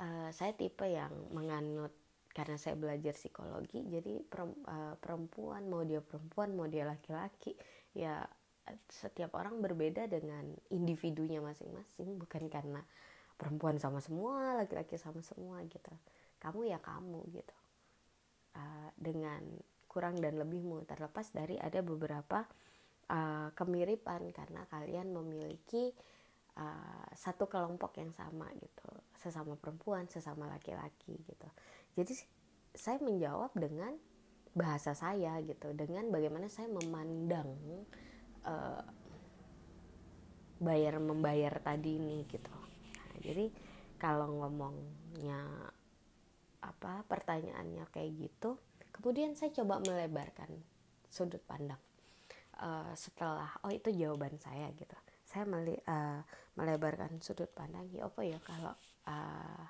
Uh, 0.00 0.32
saya 0.32 0.56
tipe 0.56 0.88
yang 0.88 1.12
menganut 1.30 1.92
karena 2.32 2.54
saya 2.54 2.78
belajar 2.78 3.18
psikologi 3.18 3.82
jadi 3.88 4.22
perempuan 5.02 5.66
mau 5.66 5.82
dia 5.82 5.98
perempuan 5.98 6.54
mau 6.54 6.70
dia 6.70 6.86
laki-laki 6.86 7.56
ya 7.98 8.22
setiap 8.86 9.34
orang 9.34 9.58
berbeda 9.58 10.06
dengan 10.06 10.46
individunya 10.70 11.42
masing-masing 11.42 12.14
bukan 12.14 12.46
karena 12.46 12.84
perempuan 13.34 13.82
sama 13.82 13.98
semua 13.98 14.54
laki-laki 14.54 14.94
sama 15.00 15.18
semua 15.24 15.58
gitu. 15.66 15.90
Kamu 16.38 16.62
ya 16.70 16.78
kamu 16.78 17.26
gitu 17.34 17.56
uh, 18.58 18.90
dengan 18.98 19.40
kurang 19.86 20.18
dan 20.18 20.36
lebihmu. 20.36 20.84
Terlepas 20.84 21.30
dari 21.30 21.56
ada 21.56 21.80
beberapa 21.80 22.44
uh, 23.08 23.48
kemiripan 23.54 24.34
karena 24.34 24.66
kalian 24.68 25.14
memiliki 25.14 25.94
uh, 26.58 27.08
satu 27.14 27.46
kelompok 27.46 27.96
yang 28.02 28.12
sama 28.12 28.50
gitu. 28.58 28.90
Sesama 29.16 29.54
perempuan 29.54 30.10
sesama 30.10 30.50
laki-laki 30.50 31.16
gitu. 31.24 31.48
Jadi 31.94 32.14
saya 32.74 32.98
menjawab 33.00 33.54
dengan 33.56 33.94
bahasa 34.52 34.92
saya 34.92 35.38
gitu. 35.46 35.72
Dengan 35.72 36.10
bagaimana 36.10 36.50
saya 36.50 36.68
memandang 36.68 37.54
uh, 38.44 38.82
bayar 40.58 40.98
membayar 40.98 41.62
tadi 41.62 41.98
ini 41.98 42.26
gitu. 42.26 42.50
Nah, 42.98 43.16
jadi 43.22 43.46
kalau 43.98 44.42
ngomongnya 44.42 45.70
apa 46.62 47.06
pertanyaannya 47.06 47.86
kayak 47.94 48.12
gitu. 48.18 48.58
Kemudian 48.94 49.38
saya 49.38 49.54
coba 49.54 49.78
melebarkan 49.78 50.50
sudut 51.08 51.40
pandang 51.46 51.78
uh, 52.60 52.92
setelah 52.94 53.48
oh 53.64 53.72
itu 53.72 53.90
jawaban 53.94 54.36
saya 54.38 54.70
gitu. 54.74 54.94
Saya 55.28 55.44
meli, 55.44 55.76
uh, 55.86 56.20
melebarkan 56.56 57.20
sudut 57.20 57.50
pandang 57.52 57.86
ya 57.92 58.08
apa 58.08 58.20
ya 58.24 58.38
kalau 58.42 58.74
uh, 59.06 59.64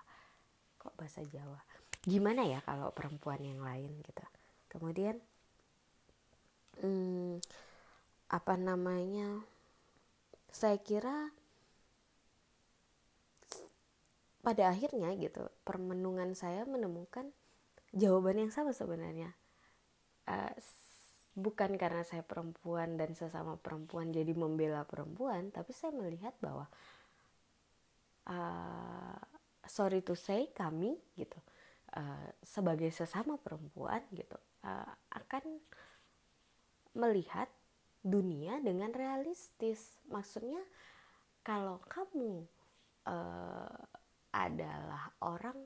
kok 0.78 0.95
bahasa 0.97 1.21
Jawa? 1.26 1.61
Gimana 2.07 2.47
ya 2.47 2.62
kalau 2.62 2.95
perempuan 2.95 3.42
yang 3.42 3.61
lain 3.61 4.00
gitu? 4.07 4.25
Kemudian 4.71 5.18
hmm, 6.80 7.42
apa 8.28 8.54
namanya 8.54 9.42
saya 10.49 10.78
kira 10.80 11.33
pada 14.49 14.73
akhirnya 14.73 15.12
gitu 15.21 15.45
permenungan 15.69 16.33
saya 16.33 16.64
menemukan 16.64 17.28
jawaban 17.93 18.40
yang 18.40 18.49
sama 18.49 18.73
sebenarnya. 18.73 19.37
Uh, 20.25 20.57
bukan 21.37 21.76
karena 21.76 22.00
saya 22.00 22.25
perempuan 22.25 22.97
dan 22.97 23.12
sesama 23.12 23.61
perempuan 23.61 24.09
jadi 24.09 24.33
membela 24.33 24.88
perempuan 24.88 25.52
tapi 25.52 25.71
saya 25.71 25.95
melihat 25.95 26.33
bahwa 26.40 26.67
uh, 28.26 29.21
sorry 29.69 30.00
to 30.00 30.17
say 30.17 30.50
kami 30.57 30.99
gitu 31.14 31.38
uh, 31.95 32.28
sebagai 32.43 32.90
sesama 32.90 33.38
perempuan 33.38 34.02
gitu 34.17 34.35
uh, 34.67 34.93
akan 35.14 35.62
melihat 36.99 37.47
dunia 38.02 38.59
dengan 38.59 38.90
realistis. 38.90 40.00
Maksudnya 40.11 40.59
kalau 41.47 41.78
kamu 41.87 42.43
uh, 43.07 43.78
adalah 44.33 45.13
orang 45.25 45.57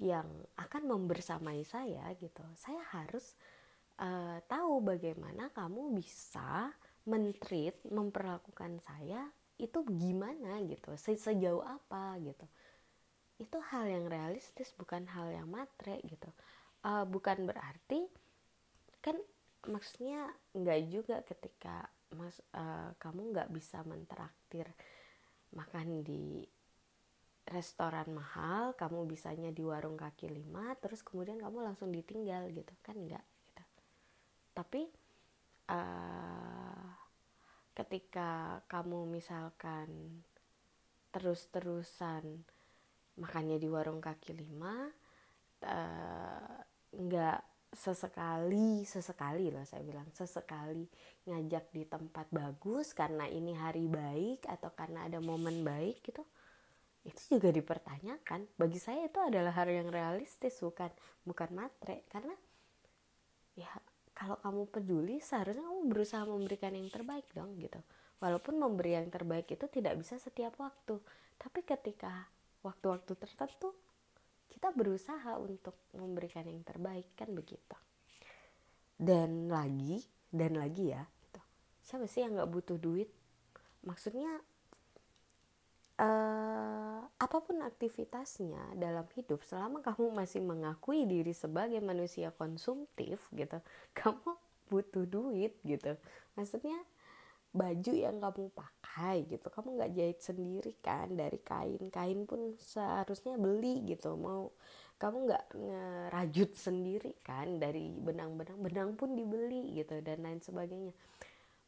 yang 0.00 0.26
akan 0.58 0.82
membersamai 0.88 1.62
saya 1.62 2.10
gitu. 2.18 2.42
Saya 2.58 2.80
harus 2.90 3.36
uh, 4.00 4.40
tahu 4.48 4.82
bagaimana 4.82 5.52
kamu 5.52 5.94
bisa 5.96 6.72
mentreat 7.06 7.78
memperlakukan 7.86 8.78
saya 8.82 9.26
itu 9.58 9.82
gimana 9.86 10.58
gitu 10.66 10.94
Se 10.98 11.14
sejauh 11.14 11.62
apa 11.62 12.18
gitu. 12.22 12.46
Itu 13.38 13.58
hal 13.72 13.90
yang 13.90 14.06
realistis 14.10 14.74
bukan 14.74 15.06
hal 15.10 15.30
yang 15.30 15.50
matre 15.50 16.02
gitu. 16.06 16.30
Uh, 16.82 17.06
bukan 17.06 17.46
berarti 17.46 18.10
kan 18.98 19.14
maksudnya 19.70 20.30
nggak 20.54 20.80
juga 20.90 21.16
ketika 21.22 21.86
mas 22.14 22.42
uh, 22.54 22.90
kamu 22.98 23.30
nggak 23.34 23.50
bisa 23.54 23.86
mentraktir 23.86 24.66
makan 25.54 26.02
di 26.02 26.42
restoran 27.48 28.14
mahal 28.14 28.72
kamu 28.78 29.04
bisanya 29.06 29.50
di 29.50 29.66
warung 29.66 29.98
kaki 29.98 30.30
lima 30.30 30.74
terus 30.78 31.02
kemudian 31.02 31.38
kamu 31.42 31.62
langsung 31.64 31.90
ditinggal 31.90 32.48
gitu. 32.54 32.72
Kan 32.84 33.02
enggak 33.02 33.24
gitu. 33.50 33.64
Tapi 34.52 34.82
uh, 35.72 36.86
ketika 37.72 38.60
kamu 38.68 39.08
misalkan 39.08 40.20
terus-terusan 41.12 42.44
makannya 43.20 43.60
di 43.60 43.68
warung 43.68 44.00
kaki 44.00 44.32
lima 44.32 44.88
uh, 45.64 46.56
enggak 46.96 47.40
sesekali 47.72 48.84
sesekali 48.84 49.48
lah 49.48 49.64
saya 49.64 49.80
bilang 49.80 50.04
sesekali 50.12 50.84
ngajak 51.24 51.72
di 51.72 51.88
tempat 51.88 52.28
bagus 52.28 52.92
karena 52.92 53.24
ini 53.24 53.56
hari 53.56 53.88
baik 53.88 54.44
atau 54.44 54.68
karena 54.76 55.08
ada 55.08 55.24
momen 55.24 55.64
baik 55.64 56.04
gitu 56.04 56.20
itu 57.02 57.38
juga 57.38 57.50
dipertanyakan. 57.50 58.46
Bagi 58.54 58.78
saya 58.78 59.10
itu 59.10 59.18
adalah 59.18 59.50
hal 59.58 59.66
yang 59.70 59.90
realistis 59.90 60.62
bukan 60.62 60.90
bukan 61.26 61.50
matre. 61.50 62.06
Karena 62.06 62.34
ya 63.58 63.70
kalau 64.14 64.38
kamu 64.38 64.62
peduli 64.70 65.16
seharusnya 65.18 65.66
kamu 65.66 65.90
berusaha 65.90 66.22
memberikan 66.22 66.72
yang 66.74 66.86
terbaik 66.88 67.26
dong 67.34 67.58
gitu. 67.58 67.82
Walaupun 68.22 68.54
memberi 68.54 68.94
yang 68.94 69.10
terbaik 69.10 69.50
itu 69.50 69.66
tidak 69.66 69.98
bisa 69.98 70.14
setiap 70.22 70.54
waktu. 70.62 71.02
Tapi 71.42 71.66
ketika 71.66 72.30
waktu-waktu 72.62 73.18
tertentu 73.18 73.74
kita 74.46 74.70
berusaha 74.70 75.42
untuk 75.42 75.74
memberikan 75.98 76.46
yang 76.46 76.62
terbaik 76.62 77.18
kan 77.18 77.34
begitu. 77.34 77.74
Dan 78.94 79.50
lagi 79.50 80.06
dan 80.30 80.54
lagi 80.54 80.94
ya 80.94 81.02
gitu. 81.02 81.40
siapa 81.82 82.06
sih 82.06 82.22
yang 82.22 82.38
nggak 82.38 82.52
butuh 82.52 82.78
duit? 82.78 83.10
Maksudnya 83.82 84.38
uh, 86.00 87.00
apa 87.04 87.38
pun 87.42 87.60
aktivitasnya 87.60 88.76
dalam 88.78 89.06
hidup 89.16 89.44
selama 89.44 89.84
kamu 89.84 90.10
masih 90.12 90.40
mengakui 90.40 91.04
diri 91.04 91.36
sebagai 91.36 91.78
manusia 91.84 92.32
konsumtif 92.34 93.22
gitu 93.32 93.58
kamu 93.98 94.32
butuh 94.72 95.04
duit 95.04 95.60
gitu. 95.68 95.92
Maksudnya 96.32 96.80
baju 97.52 97.92
yang 97.92 98.16
kamu 98.16 98.48
pakai 98.56 99.28
gitu. 99.28 99.52
Kamu 99.52 99.76
nggak 99.76 99.92
jahit 99.92 100.18
sendiri 100.24 100.72
kan 100.80 101.12
dari 101.12 101.36
kain 101.44 101.92
kain 101.92 102.24
pun 102.24 102.56
seharusnya 102.56 103.36
beli 103.36 103.84
gitu. 103.84 104.16
Mau 104.16 104.56
kamu 104.96 105.18
nggak 105.28 105.44
ngerajut 105.58 106.50
sendiri 106.54 107.12
kan 107.26 107.58
dari 107.58 107.90
benang-benang 107.90 108.58
benang 108.62 108.90
pun 108.94 109.18
dibeli 109.18 109.74
gitu 109.82 109.98
dan 109.98 110.22
lain 110.22 110.38
sebagainya 110.38 110.94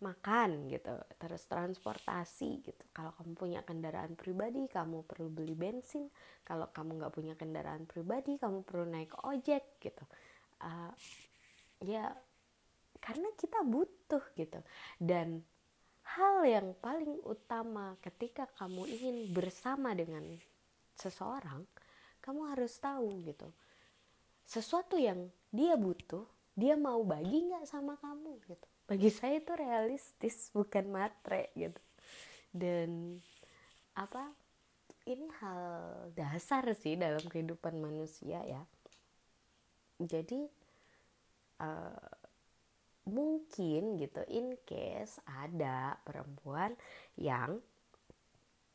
makan 0.02 0.66
gitu 0.72 0.94
terus 1.20 1.46
transportasi 1.46 2.64
gitu. 2.64 2.84
Kalau 2.90 3.14
kamu 3.14 3.32
punya 3.38 3.60
kendaraan 3.62 4.18
pribadi 4.18 4.66
kamu 4.66 5.06
perlu 5.06 5.30
beli 5.30 5.54
bensin. 5.54 6.10
Kalau 6.42 6.70
kamu 6.72 7.02
nggak 7.02 7.14
punya 7.14 7.34
kendaraan 7.38 7.86
pribadi 7.86 8.38
kamu 8.38 8.66
perlu 8.66 8.84
naik 8.90 9.14
ojek 9.22 9.78
gitu. 9.78 10.04
Uh, 10.58 10.92
ya 11.84 12.10
karena 12.98 13.28
kita 13.36 13.60
butuh 13.62 14.24
gitu. 14.34 14.60
Dan 14.96 15.44
hal 16.04 16.44
yang 16.44 16.76
paling 16.78 17.16
utama 17.24 17.96
ketika 18.04 18.44
kamu 18.60 18.86
ingin 18.86 19.16
bersama 19.32 19.96
dengan 19.96 20.22
seseorang 20.94 21.64
kamu 22.22 22.54
harus 22.54 22.76
tahu 22.78 23.24
gitu 23.24 23.48
sesuatu 24.44 25.00
yang 25.00 25.32
dia 25.48 25.74
butuh 25.74 26.28
dia 26.54 26.76
mau 26.78 27.02
bagi 27.02 27.50
nggak 27.50 27.66
sama 27.66 27.96
kamu 27.98 28.36
gitu 28.46 28.68
bagi 28.84 29.08
saya 29.08 29.40
itu 29.40 29.52
realistis 29.56 30.52
bukan 30.52 30.92
matre 30.92 31.52
gitu. 31.56 31.80
Dan 32.52 33.18
apa 33.96 34.30
ini 35.04 35.28
hal 35.40 35.62
dasar 36.16 36.64
sih 36.76 36.96
dalam 36.96 37.24
kehidupan 37.24 37.80
manusia 37.80 38.40
ya. 38.44 38.62
Jadi 40.00 40.44
uh, 41.60 42.10
mungkin 43.04 44.00
gitu 44.00 44.24
in 44.32 44.56
case 44.64 45.20
ada 45.28 45.96
perempuan 46.00 46.72
yang 47.20 47.60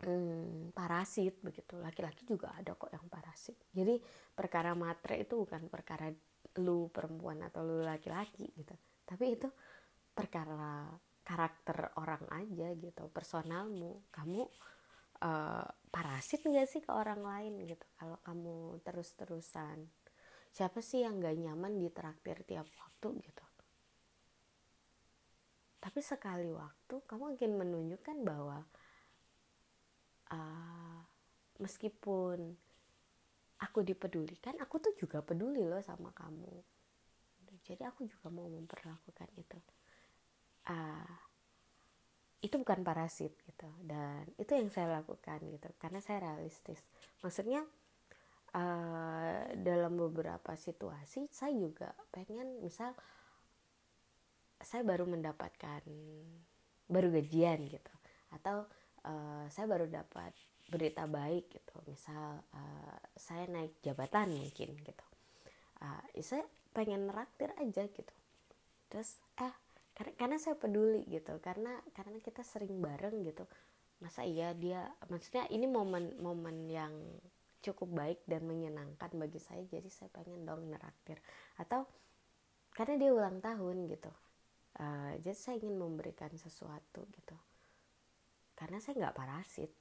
hmm, 0.05 0.73
parasit 0.73 1.37
begitu. 1.41 1.77
Laki-laki 1.81 2.25
juga 2.29 2.53
ada 2.53 2.77
kok 2.77 2.93
yang 2.93 3.05
parasit. 3.09 3.57
Jadi 3.73 3.97
perkara 4.33 4.77
matre 4.77 5.21
itu 5.21 5.33
bukan 5.37 5.65
perkara 5.69 6.13
lu 6.61 6.89
perempuan 6.89 7.41
atau 7.45 7.65
lu 7.65 7.81
laki-laki 7.81 8.49
gitu. 8.53 8.73
Tapi 9.05 9.25
itu 9.33 9.49
perkara 10.19 10.91
karakter 11.23 11.95
orang 11.95 12.27
aja 12.35 12.75
gitu 12.75 13.07
personalmu. 13.07 14.03
Kamu 14.11 14.41
uh, 15.23 15.67
parasit 15.87 16.43
nggak 16.43 16.67
sih 16.67 16.81
ke 16.83 16.91
orang 16.91 17.23
lain 17.23 17.63
gitu? 17.63 17.87
Kalau 17.95 18.19
kamu 18.27 18.83
terus-terusan 18.83 19.87
siapa 20.49 20.81
sih 20.83 21.05
yang 21.05 21.21
gak 21.21 21.37
nyaman 21.37 21.79
ditraktir 21.79 22.43
tiap 22.43 22.67
waktu 22.67 23.07
gitu? 23.23 23.45
Tapi 25.79 25.99
sekali 26.03 26.51
waktu 26.51 26.95
kamu 27.07 27.39
ingin 27.39 27.53
menunjukkan 27.55 28.17
bahwa 28.27 28.59
uh, 30.35 30.99
meskipun 31.63 32.51
aku 33.63 33.79
dipedulikan 33.87 34.59
aku 34.59 34.83
tuh 34.83 34.91
juga 34.99 35.23
peduli 35.23 35.63
loh 35.63 35.79
sama 35.79 36.11
kamu. 36.11 36.51
Jadi 37.63 37.85
aku 37.85 38.03
juga 38.09 38.27
mau 38.33 38.49
memperlakukan 38.49 39.29
itu 39.39 39.59
uh, 40.69 41.11
itu 42.39 42.55
bukan 42.55 42.85
parasit 42.87 43.35
gitu. 43.43 43.67
Dan 43.83 44.23
itu 44.39 44.55
yang 44.55 44.71
saya 44.71 45.03
lakukan 45.03 45.43
gitu. 45.43 45.67
Karena 45.75 45.99
saya 45.99 46.31
realistis. 46.31 46.79
Maksudnya 47.19 47.67
uh, 48.55 49.43
dalam 49.59 49.99
beberapa 49.99 50.55
situasi 50.55 51.27
saya 51.33 51.51
juga 51.51 51.91
pengen 52.15 52.63
misal 52.63 52.95
saya 54.59 54.83
baru 54.83 55.07
mendapatkan 55.07 55.83
baru 56.87 57.07
gajian 57.19 57.67
gitu. 57.67 57.93
Atau 58.31 58.67
uh, 59.03 59.45
saya 59.51 59.67
baru 59.67 59.91
dapat 59.91 60.31
berita 60.71 61.09
baik 61.09 61.51
gitu. 61.51 61.75
Misal 61.91 62.39
uh, 62.55 62.99
saya 63.19 63.51
naik 63.51 63.83
jabatan 63.83 64.31
mungkin 64.31 64.79
gitu. 64.79 65.05
Uh, 65.79 66.03
saya 66.23 66.43
pengen 66.71 67.07
neraktir 67.07 67.51
aja 67.59 67.83
gitu. 67.83 68.15
Terus 68.87 69.19
eh 69.39 69.68
karena 69.99 70.15
karena 70.15 70.37
saya 70.39 70.55
peduli 70.55 71.03
gitu 71.11 71.43
karena 71.43 71.75
karena 71.91 72.23
kita 72.23 72.39
sering 72.39 72.79
bareng 72.79 73.19
gitu. 73.27 73.43
Masa 73.99 74.23
iya 74.23 74.55
dia 74.55 74.87
maksudnya 75.11 75.43
ini 75.51 75.67
momen-momen 75.67 76.71
yang 76.71 76.95
cukup 77.59 77.91
baik 77.91 78.23
dan 78.23 78.47
menyenangkan 78.47 79.11
bagi 79.19 79.43
saya 79.43 79.67
jadi 79.67 79.91
saya 79.91 80.07
pengen 80.15 80.47
dong 80.47 80.71
neraktir. 80.71 81.19
Atau 81.59 81.83
karena 82.71 82.95
dia 82.95 83.11
ulang 83.11 83.43
tahun 83.43 83.91
gitu 83.91 84.07
uh, 84.79 85.19
jadi 85.19 85.35
saya 85.35 85.59
ingin 85.59 85.75
memberikan 85.75 86.31
sesuatu 86.31 87.03
gitu. 87.11 87.35
Karena 88.55 88.79
saya 88.79 89.03
nggak 89.03 89.17
parasit 89.19 89.71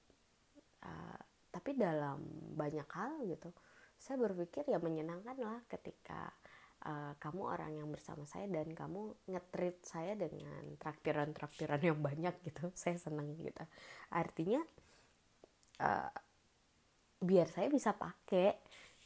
uh, 0.83 1.21
tapi 1.49 1.79
dalam 1.79 2.23
banyak 2.59 2.87
hal 2.91 3.23
gitu 3.27 3.51
saya 3.99 4.15
berpikir 4.23 4.63
ya 4.71 4.79
menyenangkan 4.79 5.35
lah 5.43 5.59
ketika 5.67 6.31
uh, 6.89 7.13
kamu 7.21 7.41
orang 7.45 7.73
yang 7.77 7.89
bersama 7.93 8.25
saya 8.25 8.49
dan 8.49 8.73
kamu 8.73 9.13
ngetrit 9.29 9.85
saya 9.85 10.17
dengan 10.17 10.65
traktiran-traktiran 10.81 11.81
yang 11.85 11.99
banyak 12.01 12.35
gitu 12.49 12.73
saya 12.81 12.97
seneng 12.97 13.37
gitu. 13.45 13.65
Artinya 14.09 14.65
uh, 15.85 16.11
biar 17.21 17.47
saya 17.53 17.69
bisa 17.69 17.93
pakai 17.93 18.57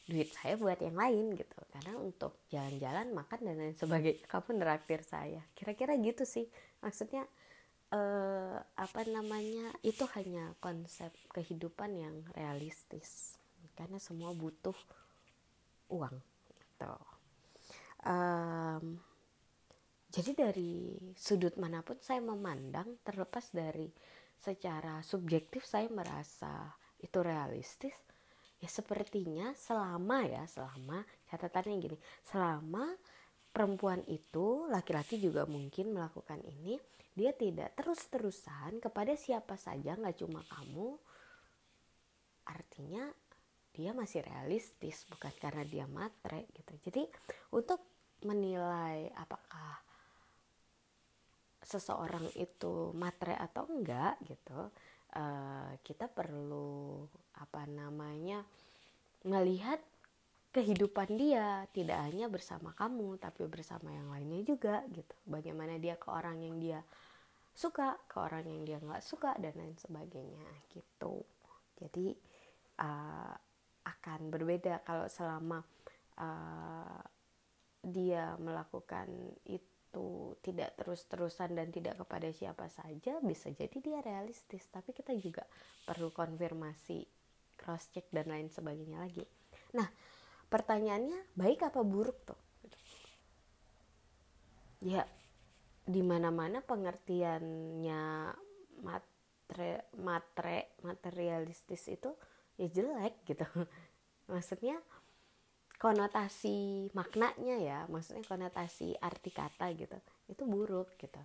duit 0.03 0.31
saya 0.35 0.55
buat 0.59 0.79
yang 0.79 0.95
lain 0.95 1.35
gitu. 1.35 1.59
Karena 1.71 1.99
untuk 1.99 2.47
jalan-jalan 2.51 3.11
makan 3.11 3.39
dan 3.43 3.55
lain 3.59 3.75
sebagainya 3.75 4.23
kamu 4.27 4.49
neraktir 4.63 5.01
saya. 5.03 5.43
Kira-kira 5.55 5.95
gitu 5.99 6.23
sih. 6.23 6.47
Maksudnya 6.83 7.27
uh, 7.91 8.57
apa 8.59 9.01
namanya 9.07 9.71
itu 9.83 10.03
hanya 10.15 10.55
konsep 10.63 11.11
kehidupan 11.35 11.91
yang 11.99 12.15
realistis. 12.35 13.35
Karena 13.73 13.97
semua 13.97 14.35
butuh 14.35 14.75
uang 15.89 16.15
gitu 16.51 17.12
um, 18.05 18.99
jadi 20.13 20.31
dari 20.37 20.93
sudut 21.17 21.57
mana 21.57 21.81
pun 21.81 21.97
saya 21.97 22.21
memandang 22.21 23.01
terlepas 23.01 23.49
dari 23.49 23.89
secara 24.37 25.01
subjektif 25.01 25.63
saya 25.65 25.87
merasa 25.89 26.75
itu 26.99 27.19
realistis 27.23 27.95
ya 28.59 28.69
sepertinya 28.71 29.51
selama 29.55 30.23
ya 30.27 30.43
selama 30.47 31.03
catatannya 31.27 31.75
gini 31.79 31.97
selama 32.23 32.91
perempuan 33.51 34.03
itu 34.07 34.67
laki-laki 34.71 35.19
juga 35.19 35.43
mungkin 35.47 35.91
melakukan 35.95 36.39
ini 36.43 36.79
dia 37.13 37.31
tidak 37.35 37.75
terus-terusan 37.77 38.81
kepada 38.81 39.13
siapa 39.13 39.55
saja 39.59 39.95
nggak 39.99 40.17
cuma 40.23 40.41
kamu 40.47 40.97
artinya 42.47 43.07
dia 43.73 43.89
masih 43.91 44.21
realistis 44.21 45.01
bukan 45.09 45.33
karena 45.41 45.65
dia 45.65 45.89
matre 45.89 46.45
gitu. 46.53 46.73
Jadi 46.85 47.03
untuk 47.57 47.81
menilai 48.23 49.11
apakah 49.15 49.83
seseorang 51.63 52.27
itu 52.35 52.91
matre 52.91 53.35
atau 53.39 53.63
enggak 53.71 54.19
gitu 54.27 54.67
uh, 55.15 55.71
kita 55.81 56.11
perlu 56.11 57.07
apa 57.39 57.63
namanya 57.69 58.43
melihat 59.23 59.79
kehidupan 60.53 61.17
dia 61.17 61.65
tidak 61.73 61.97
hanya 62.05 62.29
bersama 62.29 62.77
kamu 62.77 63.17
tapi 63.17 63.49
bersama 63.49 63.89
yang 63.89 64.13
lainnya 64.13 64.45
juga 64.45 64.85
gitu. 64.93 65.15
Bagaimana 65.25 65.81
dia 65.81 65.97
ke 65.97 66.13
orang 66.13 66.45
yang 66.45 66.61
dia 66.61 66.79
suka 67.57 67.97
ke 68.05 68.21
orang 68.21 68.45
yang 68.45 68.61
dia 68.61 68.77
nggak 68.77 69.01
suka 69.01 69.33
dan 69.41 69.57
lain 69.57 69.73
sebagainya 69.81 70.49
gitu. 70.69 71.25
Jadi 71.81 72.13
uh, 72.85 73.33
akan 73.83 74.29
berbeda 74.29 74.85
kalau 74.85 75.09
selama 75.09 75.65
uh, 76.21 77.01
dia 77.83 78.39
melakukan 78.39 79.11
itu 79.43 80.33
tidak 80.39 80.73
terus-terusan 80.79 81.53
dan 81.53 81.67
tidak 81.69 81.99
kepada 81.99 82.31
siapa 82.31 82.71
saja 82.71 83.19
bisa 83.19 83.51
jadi 83.51 83.77
dia 83.83 83.99
realistis. 83.99 84.63
Tapi 84.71 84.95
kita 84.95 85.11
juga 85.19 85.43
perlu 85.83 86.09
konfirmasi 86.15 87.03
cross 87.59 87.91
check 87.91 88.07
dan 88.09 88.31
lain 88.31 88.47
sebagainya 88.47 89.03
lagi. 89.03 89.27
Nah 89.75 89.85
pertanyaannya 90.47 91.35
baik 91.35 91.67
apa 91.67 91.83
buruk 91.83 92.17
tuh? 92.23 92.39
Ya 94.83 95.03
di 95.83 95.99
mana 95.99 96.31
mana 96.31 96.63
pengertiannya 96.63 98.31
matre 98.83 99.91
matre 99.99 100.79
materialistis 100.87 101.91
itu 101.91 102.15
ya 102.55 102.67
jelek 102.71 103.27
gitu. 103.27 103.43
Maksudnya 104.31 104.79
konotasi 105.83 106.87
maknanya 106.95 107.59
ya 107.59 107.79
maksudnya 107.91 108.23
konotasi 108.23 108.95
arti 108.95 109.35
kata 109.35 109.67
gitu 109.75 109.99
itu 110.31 110.43
buruk 110.47 110.95
gitu. 110.95 111.19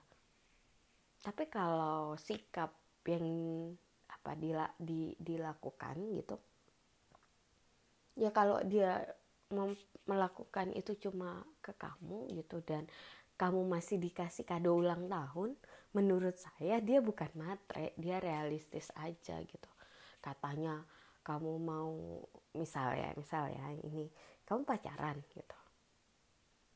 Tapi 1.23 1.47
kalau 1.47 2.19
sikap 2.19 2.75
yang 3.07 3.27
apa 4.11 4.35
dila, 4.35 4.67
di, 4.75 5.15
dilakukan 5.15 5.97
gitu 6.19 6.37
ya 8.19 8.35
kalau 8.35 8.59
dia 8.67 8.99
melakukan 10.05 10.75
itu 10.75 10.99
cuma 11.09 11.47
ke 11.63 11.71
kamu 11.79 12.27
gitu 12.35 12.59
dan 12.67 12.91
kamu 13.39 13.63
masih 13.71 14.03
dikasih 14.03 14.43
kado 14.43 14.75
ulang 14.75 15.07
tahun 15.07 15.55
menurut 15.95 16.35
saya 16.35 16.83
dia 16.83 16.99
bukan 16.99 17.31
matre 17.39 17.95
dia 17.95 18.19
realistis 18.19 18.91
aja 18.99 19.39
gitu. 19.47 19.71
Katanya 20.19 20.83
kamu 21.29 21.53
mau 21.61 22.25
misalnya 22.57 23.13
misalnya 23.21 23.77
ini 23.85 24.09
kamu 24.49 24.65
pacaran 24.65 25.21
gitu. 25.29 25.59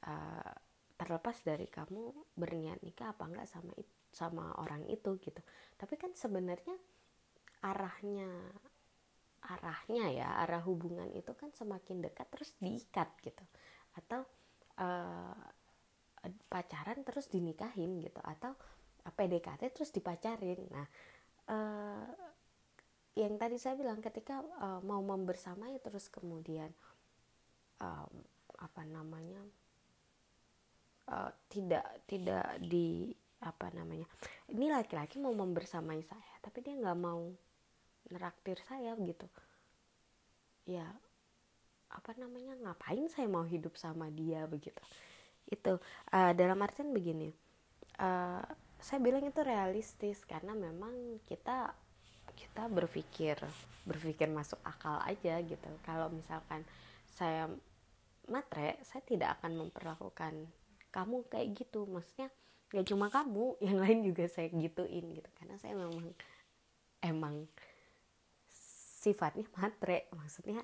Uh, 0.04 0.52
terlepas 1.00 1.40
dari 1.40 1.64
kamu 1.72 2.12
berniat 2.36 2.84
nikah 2.84 3.16
apa 3.16 3.24
enggak 3.24 3.48
sama 3.48 3.72
sama 4.12 4.52
orang 4.60 4.84
itu 4.92 5.16
gitu. 5.24 5.40
Tapi 5.80 5.96
kan 5.96 6.12
sebenarnya 6.12 6.76
arahnya 7.64 8.28
arahnya 9.42 10.06
ya 10.12 10.28
arah 10.44 10.60
hubungan 10.62 11.08
itu 11.16 11.32
kan 11.32 11.48
semakin 11.56 12.04
dekat 12.04 12.28
terus 12.28 12.52
diikat 12.60 13.08
gitu. 13.24 13.44
Atau 13.96 14.28
uh, 14.76 15.48
pacaran 16.52 17.00
terus 17.08 17.32
dinikahin 17.32 18.04
gitu. 18.04 18.20
Atau 18.20 18.52
PDKT 19.02 19.72
terus 19.72 19.90
dipacarin. 19.96 20.60
Nah 20.68 20.86
uh, 21.48 22.31
yang 23.12 23.36
tadi 23.36 23.60
saya 23.60 23.76
bilang 23.76 24.00
ketika 24.00 24.40
uh, 24.40 24.80
mau 24.80 25.00
membersamai 25.04 25.76
terus 25.84 26.08
kemudian 26.08 26.72
um, 27.80 28.12
apa 28.56 28.82
namanya 28.88 29.42
uh, 31.12 31.28
tidak 31.52 31.84
tidak 32.08 32.56
di 32.62 33.12
apa 33.42 33.68
namanya 33.74 34.06
ini 34.48 34.70
laki-laki 34.70 35.20
mau 35.20 35.34
membersamai 35.34 36.00
saya 36.00 36.34
tapi 36.40 36.64
dia 36.64 36.78
nggak 36.78 37.00
mau 37.00 37.28
neraktir 38.08 38.58
saya 38.64 38.96
gitu. 38.96 39.28
Ya 40.64 40.88
apa 41.92 42.16
namanya 42.16 42.56
ngapain 42.56 43.04
saya 43.12 43.28
mau 43.28 43.44
hidup 43.44 43.76
sama 43.76 44.08
dia 44.08 44.48
begitu. 44.48 44.80
Itu 45.44 45.76
uh, 46.14 46.32
dalam 46.32 46.56
artian 46.64 46.96
begini 46.96 47.28
uh, 48.00 48.44
saya 48.82 48.98
bilang 48.98 49.22
itu 49.22 49.40
realistis 49.44 50.24
karena 50.26 50.56
memang 50.56 51.22
kita 51.28 51.70
kita 52.36 52.68
berpikir 52.68 53.36
berpikir 53.82 54.30
masuk 54.30 54.58
akal 54.62 55.02
aja 55.02 55.42
gitu. 55.42 55.70
Kalau 55.82 56.06
misalkan 56.12 56.62
saya 57.10 57.50
matre 58.30 58.78
saya 58.86 59.02
tidak 59.02 59.40
akan 59.40 59.66
memperlakukan 59.66 60.46
kamu 60.94 61.26
kayak 61.26 61.48
gitu. 61.58 61.88
Maksudnya 61.88 62.30
gak 62.70 62.86
cuma 62.88 63.10
kamu 63.10 63.56
yang 63.66 63.78
lain 63.82 64.00
juga 64.06 64.28
saya 64.30 64.48
gituin 64.52 65.06
gitu. 65.18 65.30
Karena 65.38 65.56
saya 65.58 65.74
memang 65.74 66.14
emang 67.02 67.34
sifatnya 69.02 69.48
matre. 69.58 70.06
Maksudnya 70.14 70.62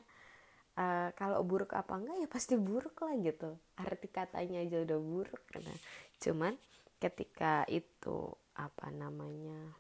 uh, 0.79 1.11
kalau 1.19 1.43
buruk 1.43 1.75
apa 1.75 1.99
enggak 1.99 2.17
ya 2.23 2.29
pasti 2.31 2.55
buruk 2.55 3.03
lah 3.03 3.15
gitu. 3.19 3.59
Arti 3.75 4.07
katanya 4.07 4.63
aja 4.63 4.85
udah 4.87 4.99
buruk. 5.03 5.43
Karena 5.51 5.75
cuman 6.23 6.55
ketika 6.99 7.63
itu 7.71 8.35
apa 8.59 8.91
namanya 8.91 9.71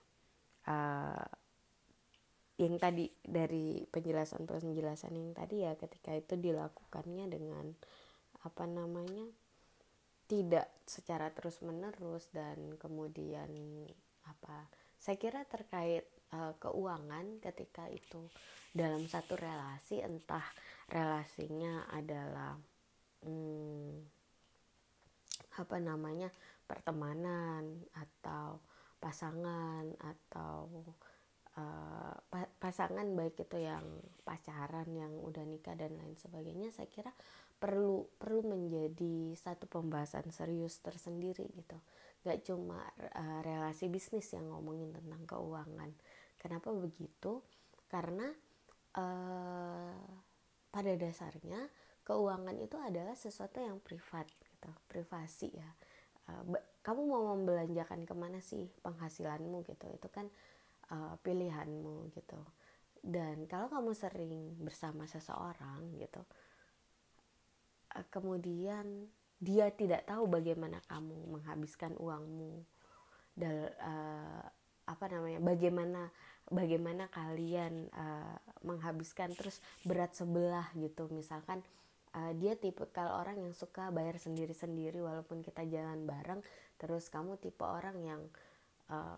uh, 0.70 1.26
yang 2.58 2.74
tadi 2.82 3.06
dari 3.22 3.86
penjelasan 3.86 4.42
penjelasan 4.42 5.14
yang 5.14 5.30
tadi 5.30 5.62
ya 5.62 5.78
ketika 5.78 6.10
itu 6.10 6.34
dilakukannya 6.34 7.30
dengan 7.30 7.70
apa 8.42 8.66
namanya 8.66 9.30
tidak 10.26 10.66
secara 10.84 11.30
terus 11.30 11.62
menerus 11.62 12.28
dan 12.34 12.74
kemudian 12.76 13.48
apa 14.26 14.66
saya 14.98 15.16
kira 15.16 15.46
terkait 15.46 16.04
uh, 16.34 16.52
keuangan 16.58 17.38
ketika 17.38 17.86
itu 17.88 18.26
dalam 18.74 19.06
satu 19.06 19.38
relasi 19.38 20.02
entah 20.02 20.44
relasinya 20.90 21.86
adalah 21.94 22.58
hmm, 23.22 24.02
apa 25.62 25.76
namanya 25.78 26.28
pertemanan 26.66 27.86
atau 27.94 28.60
pasangan 28.98 29.88
atau 30.02 30.68
uh, 31.58 32.14
pasangan 32.62 33.04
baik 33.18 33.42
itu 33.42 33.58
yang 33.58 33.82
pacaran 34.22 34.86
yang 34.94 35.10
udah 35.18 35.42
nikah 35.42 35.74
dan 35.74 35.98
lain 35.98 36.14
sebagainya 36.14 36.70
saya 36.70 36.86
kira 36.86 37.10
perlu 37.58 38.06
perlu 38.22 38.46
menjadi 38.46 39.34
satu 39.34 39.66
pembahasan 39.66 40.30
serius 40.30 40.78
tersendiri 40.78 41.50
gitu 41.58 41.74
gak 42.22 42.46
cuma 42.46 42.78
uh, 43.14 43.40
relasi 43.42 43.90
bisnis 43.90 44.30
yang 44.30 44.46
ngomongin 44.46 44.94
tentang 44.94 45.22
keuangan 45.26 45.90
Kenapa 46.38 46.70
begitu? 46.70 47.42
Karena 47.90 48.30
uh, 48.94 49.98
pada 50.70 50.92
dasarnya 50.94 51.66
keuangan 52.06 52.56
itu 52.62 52.78
adalah 52.78 53.18
sesuatu 53.18 53.58
yang 53.58 53.82
privat, 53.82 54.30
gitu, 54.30 54.70
privasi 54.86 55.50
ya. 55.50 55.70
Uh, 56.30 56.56
kamu 56.86 57.10
mau 57.10 57.34
membelanjakan 57.34 58.06
ke 58.06 58.14
mana 58.14 58.38
sih 58.38 58.70
penghasilanmu 58.86 59.66
gitu? 59.66 59.90
Itu 59.90 60.08
kan 60.08 60.30
pilihanmu 61.20 62.10
gitu. 62.16 62.40
Dan 62.98 63.46
kalau 63.46 63.68
kamu 63.68 63.92
sering 63.92 64.56
bersama 64.58 65.04
seseorang 65.06 65.92
gitu 66.00 66.24
uh, 67.94 68.06
kemudian 68.12 69.08
dia 69.38 69.70
tidak 69.70 70.04
tahu 70.04 70.26
bagaimana 70.26 70.82
kamu 70.90 71.38
menghabiskan 71.38 71.94
uangmu 71.94 72.66
dan 73.38 73.70
uh, 73.78 74.42
apa 74.88 75.04
namanya 75.06 75.38
bagaimana 75.38 76.02
bagaimana 76.50 77.06
kalian 77.12 77.86
uh, 77.94 78.36
menghabiskan 78.66 79.30
terus 79.36 79.62
berat 79.86 80.16
sebelah 80.16 80.66
gitu. 80.74 81.06
Misalkan 81.12 81.62
uh, 82.18 82.32
dia 82.34 82.58
tipe 82.58 82.82
kalau 82.90 83.14
orang 83.14 83.38
yang 83.38 83.54
suka 83.54 83.94
bayar 83.94 84.18
sendiri-sendiri 84.18 84.98
walaupun 84.98 85.44
kita 85.44 85.62
jalan 85.70 86.02
bareng 86.02 86.42
terus 86.82 87.06
kamu 87.12 87.38
tipe 87.38 87.62
orang 87.62 87.94
yang 88.02 88.20
uh, 88.26 88.47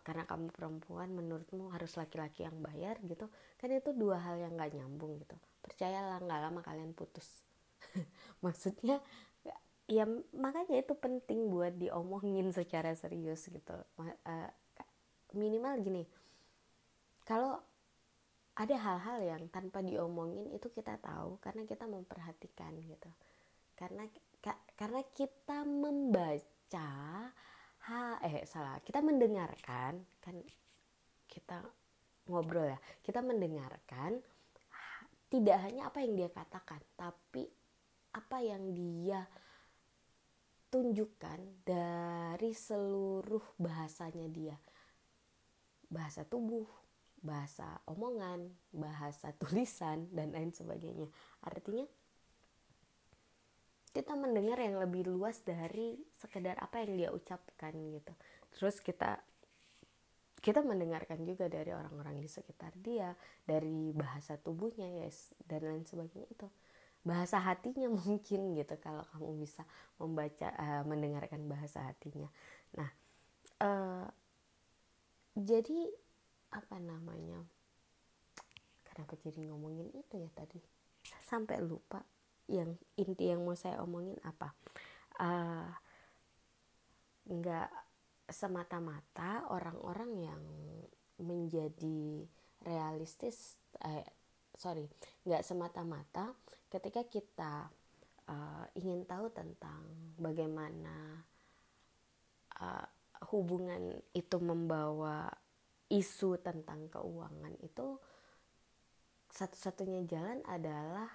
karena 0.02 0.26
kamu 0.26 0.50
perempuan 0.50 1.14
menurutmu 1.14 1.70
harus 1.70 1.94
laki-laki 1.94 2.42
yang 2.42 2.58
bayar 2.58 2.98
gitu 3.06 3.30
kan 3.54 3.70
itu 3.70 3.94
dua 3.94 4.18
hal 4.18 4.42
yang 4.42 4.58
gak 4.58 4.74
nyambung 4.74 5.22
gitu. 5.22 5.38
Percayalah 5.62 6.18
nggak 6.18 6.40
lama 6.50 6.60
kalian 6.66 6.90
putus. 6.90 7.46
Maksudnya 8.44 8.98
ya 9.90 10.06
makanya 10.34 10.78
itu 10.78 10.94
penting 10.94 11.50
buat 11.50 11.74
diomongin 11.78 12.50
secara 12.50 12.94
serius 12.98 13.46
gitu. 13.46 13.76
Uh, 13.98 14.50
minimal 15.34 15.78
gini 15.78 16.02
kalau 17.30 17.62
ada 18.58 18.74
hal-hal 18.74 19.18
yang 19.22 19.42
tanpa 19.54 19.80
diomongin 19.86 20.50
itu 20.50 20.66
kita 20.74 20.98
tahu 20.98 21.38
karena 21.38 21.62
kita 21.62 21.86
memperhatikan 21.86 22.74
gitu. 22.82 23.10
Karena 23.78 24.04
ka, 24.42 24.58
karena 24.74 25.00
kita 25.14 25.62
membaca 25.62 26.90
ha 27.90 28.22
eh 28.22 28.46
salah. 28.46 28.78
Kita 28.86 29.02
mendengarkan 29.02 29.98
kan 30.22 30.36
kita 31.26 31.58
ngobrol 32.30 32.70
ya. 32.70 32.78
Kita 33.02 33.18
mendengarkan 33.20 34.22
tidak 35.30 35.58
hanya 35.66 35.90
apa 35.90 36.02
yang 36.02 36.14
dia 36.14 36.30
katakan 36.30 36.82
tapi 36.94 37.46
apa 38.14 38.38
yang 38.42 38.74
dia 38.74 39.22
tunjukkan 40.70 41.66
dari 41.66 42.54
seluruh 42.54 43.58
bahasanya 43.58 44.26
dia. 44.30 44.56
Bahasa 45.90 46.22
tubuh 46.22 46.66
bahasa 47.20 47.82
omongan 47.84 48.48
bahasa 48.72 49.34
tulisan 49.42 50.06
dan 50.14 50.30
lain 50.30 50.54
sebagainya. 50.54 51.10
Artinya 51.42 51.84
kita 53.90 54.14
mendengar 54.14 54.62
yang 54.62 54.78
lebih 54.78 55.10
luas 55.10 55.42
dari 55.42 55.98
sekedar 56.14 56.54
apa 56.62 56.82
yang 56.86 56.94
dia 56.94 57.10
ucapkan 57.10 57.74
gitu. 57.74 58.14
Terus 58.54 58.78
kita 58.78 59.18
kita 60.40 60.64
mendengarkan 60.64 61.20
juga 61.28 61.52
dari 61.52 61.68
orang-orang 61.68 62.16
di 62.16 62.28
sekitar 62.30 62.72
dia 62.80 63.12
dari 63.44 63.92
bahasa 63.92 64.40
tubuhnya 64.40 64.88
yes 65.04 65.34
dan 65.44 65.66
lain 65.66 65.84
sebagainya. 65.84 66.30
Itu 66.30 66.46
bahasa 67.02 67.42
hatinya 67.42 67.90
mungkin 68.06 68.54
gitu 68.54 68.74
kalau 68.78 69.02
kamu 69.10 69.42
bisa 69.42 69.66
membaca 69.98 70.48
uh, 70.54 70.82
mendengarkan 70.86 71.50
bahasa 71.50 71.82
hatinya. 71.82 72.30
Nah 72.78 72.90
uh, 73.58 74.06
jadi 75.34 75.90
apa 76.54 76.78
namanya 76.78 77.42
kenapa 78.86 79.18
jadi 79.18 79.50
ngomongin 79.50 79.90
itu 79.98 80.14
ya 80.14 80.30
tadi? 80.30 80.62
Sampai 81.26 81.58
lupa 81.58 82.06
yang 82.50 82.74
inti 82.98 83.30
yang 83.30 83.46
mau 83.46 83.54
saya 83.54 83.78
omongin 83.78 84.18
apa? 84.26 84.52
Uh, 85.20 85.70
nggak 87.30 87.70
semata-mata 88.30 89.46
orang-orang 89.50 90.10
yang 90.18 90.42
menjadi 91.20 92.26
realistis 92.64 93.60
eh, 93.84 94.06
sorry 94.54 94.86
nggak 95.26 95.44
semata-mata 95.44 96.34
ketika 96.70 97.06
kita 97.06 97.54
uh, 98.28 98.64
ingin 98.78 99.04
tahu 99.04 99.30
tentang 99.34 100.14
bagaimana 100.16 101.22
uh, 102.60 102.86
hubungan 103.30 104.00
itu 104.16 104.36
membawa 104.40 105.28
isu 105.90 106.38
tentang 106.40 106.88
keuangan 106.88 107.54
itu 107.60 107.98
satu-satunya 109.30 110.06
jalan 110.10 110.42
adalah 110.46 111.10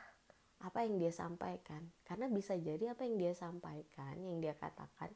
apa 0.63 0.85
yang 0.87 1.01
dia 1.01 1.11
sampaikan. 1.11 1.83
Karena 2.07 2.31
bisa 2.31 2.55
jadi 2.55 2.95
apa 2.95 3.03
yang 3.03 3.17
dia 3.19 3.33
sampaikan 3.35 4.15
yang 4.21 4.39
dia 4.39 4.55
katakan 4.55 5.11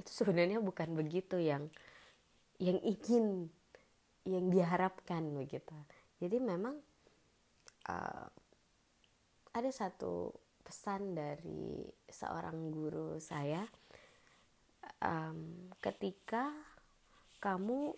itu 0.00 0.10
sebenarnya 0.16 0.64
bukan 0.64 0.96
begitu 0.96 1.36
yang 1.36 1.68
yang 2.56 2.80
ingin 2.80 3.52
yang 4.24 4.48
diharapkan 4.48 5.28
begitu. 5.36 5.76
Jadi 6.20 6.36
memang 6.40 6.76
uh, 7.88 8.28
ada 9.50 9.70
satu 9.72 10.32
pesan 10.64 11.18
dari 11.18 11.82
seorang 12.06 12.70
guru 12.70 13.18
saya 13.18 13.64
um, 15.02 15.68
ketika 15.82 16.52
kamu 17.42 17.96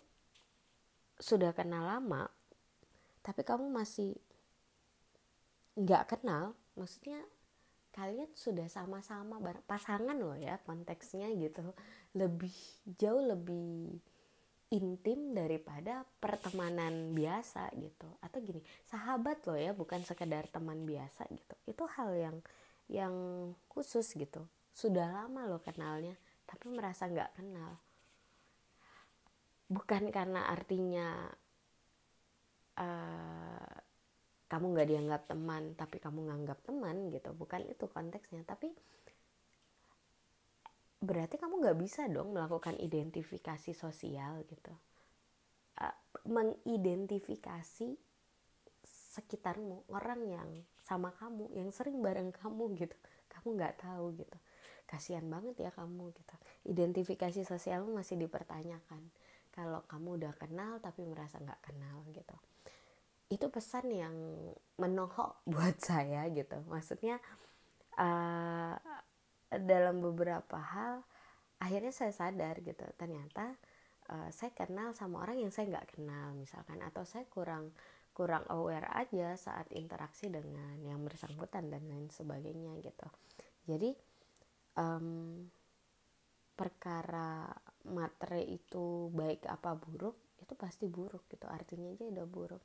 sudah 1.21 1.53
kenal 1.53 1.85
lama 1.85 2.31
tapi 3.23 3.45
kamu 3.47 3.71
masih 3.71 4.17
nggak 5.77 6.17
kenal 6.17 6.57
maksudnya 6.77 7.21
kalian 7.93 8.33
sudah 8.33 8.67
sama-sama 8.73 9.37
pasangan 9.69 10.17
loh 10.17 10.37
ya 10.37 10.57
konteksnya 10.65 11.29
gitu. 11.37 11.77
Lebih 12.17 12.53
jauh 12.97 13.21
lebih 13.21 14.01
intim 14.73 15.37
daripada 15.37 16.09
pertemanan 16.17 17.13
biasa 17.13 17.69
gitu. 17.77 18.09
Atau 18.25 18.41
gini 18.41 18.65
sahabat 18.89 19.45
loh 19.45 19.61
ya 19.61 19.77
bukan 19.77 20.01
sekedar 20.03 20.49
teman 20.49 20.89
biasa 20.89 21.29
gitu. 21.29 21.55
Itu 21.69 21.85
hal 21.85 22.17
yang 22.17 22.37
yang 22.89 23.15
khusus 23.69 24.09
gitu. 24.17 24.49
Sudah 24.73 25.13
lama 25.13 25.45
loh 25.45 25.61
kenalnya 25.61 26.17
tapi 26.49 26.73
merasa 26.73 27.05
nggak 27.05 27.37
kenal. 27.37 27.77
Bukan 29.69 30.09
karena 30.09 30.49
artinya 30.49 31.29
uh, 32.81 33.77
kamu 34.53 34.77
nggak 34.77 34.89
dianggap 34.93 35.23
teman 35.33 35.73
tapi 35.73 35.97
kamu 35.97 36.29
nganggap 36.29 36.61
teman 36.61 37.09
gitu. 37.09 37.33
Bukan 37.33 37.65
itu 37.73 37.89
konteksnya 37.89 38.45
tapi 38.45 38.69
berarti 41.01 41.41
kamu 41.41 41.65
nggak 41.65 41.79
bisa 41.81 42.05
dong 42.13 42.37
melakukan 42.37 42.77
identifikasi 42.77 43.73
sosial 43.73 44.45
gitu. 44.45 44.77
Uh, 45.81 45.97
mengidentifikasi 46.29 47.97
sekitarmu 49.17 49.89
orang 49.89 50.21
yang 50.29 50.49
sama 50.85 51.17
kamu 51.17 51.49
yang 51.57 51.73
sering 51.73 52.05
bareng 52.05 52.29
kamu 52.29 52.77
gitu. 52.77 52.97
Kamu 53.33 53.57
nggak 53.57 53.81
tahu 53.81 54.21
gitu. 54.21 54.37
Kasihan 54.85 55.25
banget 55.33 55.65
ya 55.65 55.73
kamu 55.73 56.13
gitu. 56.13 56.35
Identifikasi 56.69 57.41
sosialmu 57.49 57.97
masih 57.97 58.21
dipertanyakan. 58.21 59.01
Kalau 59.49 59.81
kamu 59.89 60.21
udah 60.21 60.37
kenal 60.37 60.77
tapi 60.85 61.09
merasa 61.09 61.41
nggak 61.41 61.73
kenal 61.73 62.05
gitu 62.13 62.37
itu 63.33 63.49
pesan 63.49 63.89
yang 63.89 64.17
menohok 64.77 65.41
buat 65.53 65.81
saya 65.81 66.29
gitu. 66.29 66.61
Maksudnya 66.69 67.17
uh, 67.97 68.77
dalam 69.49 70.05
beberapa 70.05 70.61
hal 70.61 71.05
akhirnya 71.63 71.95
saya 71.95 72.11
sadar 72.11 72.59
gitu 72.65 72.83
ternyata 72.99 73.55
uh, 74.11 74.29
saya 74.35 74.51
kenal 74.51 74.97
sama 74.99 75.23
orang 75.23 75.39
yang 75.39 75.53
saya 75.55 75.71
nggak 75.71 75.95
kenal 75.95 76.35
misalkan 76.35 76.83
atau 76.83 77.07
saya 77.07 77.23
kurang 77.31 77.71
kurang 78.13 78.45
aware 78.53 78.91
aja 78.93 79.33
saat 79.39 79.71
interaksi 79.73 80.29
dengan 80.29 80.77
yang 80.85 81.01
bersangkutan 81.01 81.73
dan 81.73 81.87
lain 81.89 82.13
sebagainya 82.13 82.77
gitu. 82.85 83.09
Jadi 83.65 83.91
um, 84.77 85.41
perkara 86.53 87.49
materi 87.89 88.53
itu 88.53 89.09
baik 89.17 89.49
apa 89.49 89.73
buruk 89.79 90.37
itu 90.45 90.53
pasti 90.59 90.85
buruk 90.93 91.25
gitu. 91.33 91.49
Artinya 91.49 91.89
aja 91.89 92.05
udah 92.05 92.27
buruk 92.29 92.63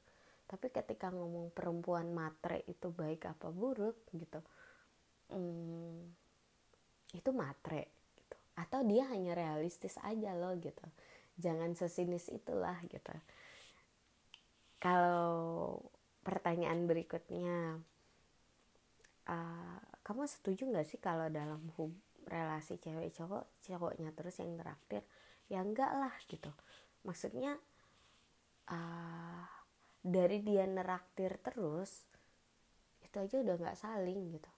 tapi 0.48 0.72
ketika 0.72 1.12
ngomong 1.12 1.52
perempuan 1.52 2.12
matre 2.16 2.64
itu 2.72 2.88
baik 2.88 3.28
apa 3.28 3.52
buruk 3.52 4.08
gitu 4.16 4.40
um, 5.32 6.08
itu 7.12 7.30
matre 7.32 7.92
gitu. 8.16 8.36
Atau 8.58 8.84
dia 8.88 9.08
hanya 9.12 9.36
realistis 9.38 9.96
aja 10.04 10.36
loh 10.36 10.56
gitu. 10.60 10.84
Jangan 11.38 11.78
sesinis 11.78 12.28
itulah 12.34 12.76
gitu. 12.90 13.14
Kalau 14.82 15.82
pertanyaan 16.26 16.86
berikutnya 16.86 17.80
uh, 19.30 19.80
kamu 20.04 20.28
setuju 20.28 20.68
nggak 20.68 20.88
sih 20.88 21.00
kalau 21.00 21.32
dalam 21.32 21.62
hub 21.80 21.94
relasi 22.28 22.76
cewek 22.76 23.16
cowok 23.16 23.48
cowoknya 23.64 24.12
terus 24.12 24.44
yang 24.44 24.60
traktir 24.60 25.04
ya 25.48 25.64
enggak 25.64 25.92
lah 25.96 26.12
gitu. 26.28 26.52
Maksudnya 27.08 27.56
uh, 28.68 29.37
dari 30.08 30.40
dia 30.40 30.64
neraktir 30.64 31.36
terus 31.44 32.08
itu 33.04 33.16
aja 33.20 33.36
udah 33.44 33.56
nggak 33.60 33.80
saling 33.80 34.40
gitu. 34.40 34.52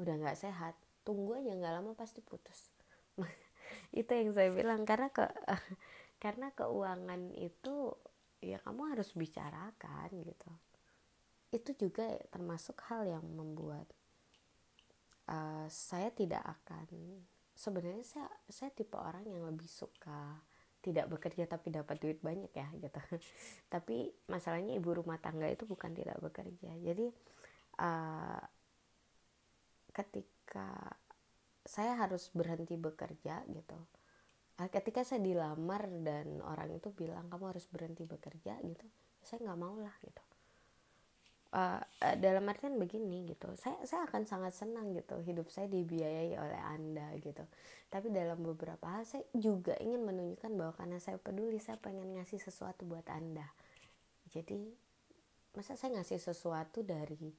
Udah 0.00 0.14
nggak 0.16 0.40
sehat. 0.40 0.74
Tunggu 1.04 1.36
aja 1.36 1.52
nggak 1.52 1.74
lama 1.80 1.92
pasti 1.92 2.24
putus. 2.24 2.72
Itu 4.00 4.10
yang 4.12 4.32
saya 4.32 4.48
bilang 4.52 4.88
karena 4.88 5.12
ke 5.12 5.28
karena 6.24 6.52
keuangan 6.52 7.32
itu 7.32 7.96
ya 8.44 8.60
kamu 8.60 8.92
harus 8.96 9.16
bicarakan 9.16 10.10
gitu. 10.20 10.50
Itu 11.48 11.70
juga 11.76 12.20
termasuk 12.28 12.76
hal 12.92 13.08
yang 13.08 13.24
membuat 13.24 13.88
uh, 15.32 15.64
saya 15.68 16.12
tidak 16.12 16.44
akan 16.44 17.24
sebenarnya 17.56 18.04
saya 18.04 18.28
saya 18.48 18.70
tipe 18.72 18.96
orang 18.96 19.24
yang 19.24 19.48
lebih 19.48 19.68
suka 19.68 20.44
tidak 20.80 21.06
bekerja 21.12 21.44
tapi 21.44 21.68
dapat 21.72 21.96
duit 22.00 22.18
banyak 22.24 22.52
ya 22.56 22.68
gitu. 22.80 23.00
Tapi 23.74 24.08
masalahnya 24.32 24.72
ibu 24.76 24.90
rumah 24.96 25.20
tangga 25.20 25.44
itu 25.48 25.68
bukan 25.68 25.92
tidak 25.92 26.16
bekerja. 26.24 26.72
Jadi 26.80 27.06
uh, 27.84 28.42
ketika 29.92 30.96
saya 31.64 32.00
harus 32.00 32.32
berhenti 32.32 32.80
bekerja 32.80 33.44
gitu. 33.52 33.78
Uh, 34.56 34.68
ketika 34.72 35.04
saya 35.04 35.20
dilamar 35.20 35.84
dan 36.00 36.40
orang 36.40 36.72
itu 36.72 36.88
bilang 36.96 37.28
kamu 37.28 37.52
harus 37.52 37.68
berhenti 37.68 38.08
bekerja 38.08 38.56
gitu 38.64 38.88
saya 39.24 39.38
nggak 39.44 39.60
mau 39.60 39.76
lah 39.76 39.92
gitu 40.00 40.22
uh, 41.54 41.82
dalam 42.18 42.46
artian 42.46 42.78
begini 42.78 43.26
gitu. 43.26 43.50
Saya 43.58 43.78
saya 43.86 44.06
akan 44.06 44.26
sangat 44.26 44.54
senang 44.54 44.94
gitu 44.94 45.18
hidup 45.22 45.50
saya 45.50 45.66
dibiayai 45.66 46.34
oleh 46.38 46.60
anda 46.62 47.10
gitu. 47.18 47.42
Tapi 47.90 48.10
dalam 48.14 48.38
beberapa 48.42 48.86
hal 48.86 49.02
saya 49.02 49.26
juga 49.34 49.74
ingin 49.82 50.06
menunjukkan 50.06 50.50
bahwa 50.54 50.72
karena 50.78 50.98
saya 51.02 51.18
peduli 51.18 51.58
saya 51.58 51.78
pengen 51.82 52.14
ngasih 52.18 52.38
sesuatu 52.38 52.86
buat 52.86 53.06
anda. 53.10 53.46
Jadi 54.30 54.70
masa 55.50 55.74
saya 55.74 55.98
ngasih 55.98 56.22
sesuatu 56.22 56.86
dari 56.86 57.34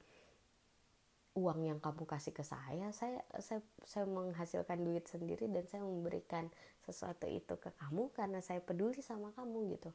uang 1.32 1.64
yang 1.64 1.80
kamu 1.80 2.04
kasih 2.04 2.36
ke 2.36 2.44
saya 2.44 2.92
saya 2.92 3.24
saya 3.40 3.64
saya 3.88 4.04
menghasilkan 4.04 4.76
duit 4.84 5.08
sendiri 5.08 5.48
dan 5.48 5.64
saya 5.64 5.80
memberikan 5.80 6.52
sesuatu 6.84 7.24
itu 7.24 7.56
ke 7.56 7.72
kamu 7.72 8.12
karena 8.12 8.44
saya 8.44 8.60
peduli 8.60 9.00
sama 9.00 9.32
kamu 9.32 9.80
gitu. 9.80 9.90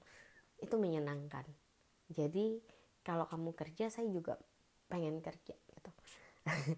Itu 0.58 0.82
menyenangkan. 0.82 1.45
Jadi 2.10 2.58
kalau 3.07 3.23
kamu 3.23 3.55
kerja 3.55 3.87
saya 3.87 4.11
juga 4.11 4.35
pengen 4.91 5.23
kerja 5.23 5.55
gitu. 5.55 5.91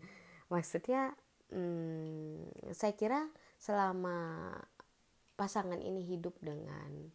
Maksudnya 0.53 1.17
hmm, 1.49 2.69
saya 2.77 2.93
kira 2.93 3.25
selama 3.57 4.53
pasangan 5.33 5.81
ini 5.81 6.05
hidup 6.05 6.37
dengan 6.37 7.09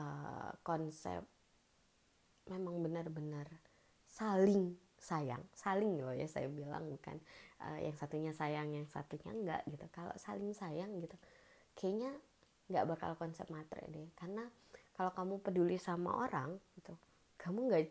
uh, 0.00 0.56
konsep 0.64 1.20
memang 2.48 2.80
benar-benar 2.80 3.48
saling 4.08 4.80
sayang 5.00 5.44
saling 5.52 6.00
loh 6.00 6.16
ya 6.16 6.24
saya 6.24 6.48
bilang 6.48 6.88
bukan 6.88 7.20
uh, 7.60 7.76
yang 7.76 7.92
satunya 7.92 8.32
sayang 8.32 8.72
yang 8.72 8.88
satunya 8.88 9.28
enggak 9.28 9.60
gitu. 9.68 9.84
Kalau 9.92 10.16
saling 10.16 10.56
sayang 10.56 10.96
gitu 11.04 11.20
kayaknya 11.76 12.16
nggak 12.72 12.88
bakal 12.88 13.12
konsep 13.20 13.44
matre 13.52 13.84
deh. 13.92 14.08
Karena 14.16 14.48
kalau 14.96 15.12
kamu 15.12 15.44
peduli 15.44 15.76
sama 15.76 16.16
orang 16.24 16.56
gitu 16.80 16.96
kamu 17.36 17.68
nggak 17.68 17.84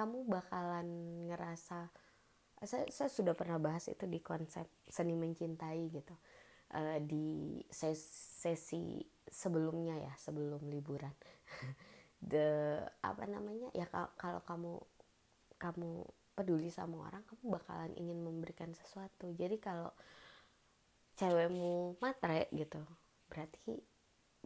kamu 0.00 0.24
bakalan 0.24 0.88
ngerasa 1.28 1.92
saya, 2.64 2.88
saya 2.88 3.12
sudah 3.12 3.36
pernah 3.36 3.60
bahas 3.60 3.84
itu 3.92 4.08
di 4.08 4.24
konsep 4.24 4.64
seni 4.88 5.12
mencintai 5.12 5.92
gitu 5.92 6.16
uh, 6.72 6.96
di 7.04 7.60
sesi 7.68 9.04
sebelumnya 9.28 10.00
ya 10.00 10.12
sebelum 10.16 10.64
liburan. 10.72 11.12
The 12.20 12.80
apa 13.00 13.24
namanya 13.28 13.72
ya 13.76 13.88
kalau 14.16 14.40
kamu 14.44 14.72
kamu 15.56 16.04
peduli 16.36 16.68
sama 16.72 17.08
orang 17.08 17.24
kamu 17.24 17.60
bakalan 17.60 17.92
ingin 17.96 18.20
memberikan 18.24 18.72
sesuatu. 18.72 19.32
Jadi 19.36 19.56
kalau 19.60 19.92
cewekmu 21.16 22.00
matre 22.00 22.48
gitu 22.56 22.80
berarti 23.28 23.76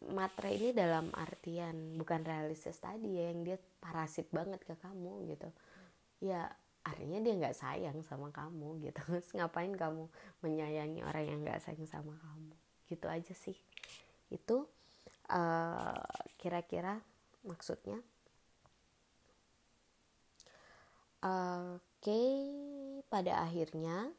matre 0.03 0.51
ini 0.53 0.75
dalam 0.75 1.09
artian 1.15 1.95
bukan 1.97 2.27
realistis 2.27 2.77
tadi 2.83 3.17
ya 3.17 3.31
yang 3.31 3.47
dia 3.47 3.59
parasit 3.81 4.29
banget 4.35 4.61
ke 4.67 4.75
kamu 4.77 5.31
gitu. 5.31 5.49
Ya 6.21 6.51
artinya 6.85 7.19
dia 7.25 7.35
nggak 7.39 7.57
sayang 7.57 7.99
sama 8.05 8.29
kamu 8.35 8.83
gitu. 8.85 9.01
Terus 9.09 9.31
ngapain 9.33 9.73
kamu 9.73 10.11
menyayangi 10.45 11.01
orang 11.07 11.25
yang 11.25 11.41
nggak 11.47 11.63
sayang 11.63 11.89
sama 11.89 12.15
kamu? 12.21 12.55
Gitu 12.91 13.07
aja 13.09 13.35
sih. 13.35 13.57
Itu 14.29 14.69
eh, 15.31 16.05
kira-kira 16.37 17.01
maksudnya. 17.47 17.99
Oke 21.25 21.81
okay, 22.05 22.37
pada 23.09 23.41
akhirnya 23.41 24.13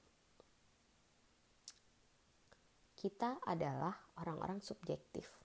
kita 2.97 3.37
adalah 3.45 3.93
orang-orang 4.17 4.57
subjektif 4.65 5.44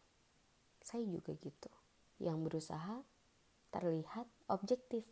saya 0.90 1.07
juga 1.07 1.38
gitu 1.38 1.70
yang 2.18 2.42
berusaha 2.42 3.07
terlihat 3.70 4.26
objektif. 4.50 5.07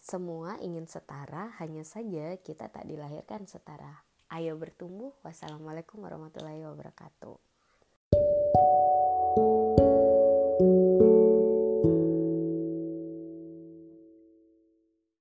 Semua 0.00 0.56
ingin 0.58 0.88
setara 0.88 1.52
hanya 1.60 1.84
saja 1.84 2.40
kita 2.40 2.72
tak 2.72 2.88
dilahirkan 2.88 3.44
setara. 3.44 4.02
Ayo 4.32 4.56
bertumbuh. 4.56 5.12
Wassalamualaikum 5.20 6.00
warahmatullahi 6.00 6.64
wabarakatuh 6.64 7.51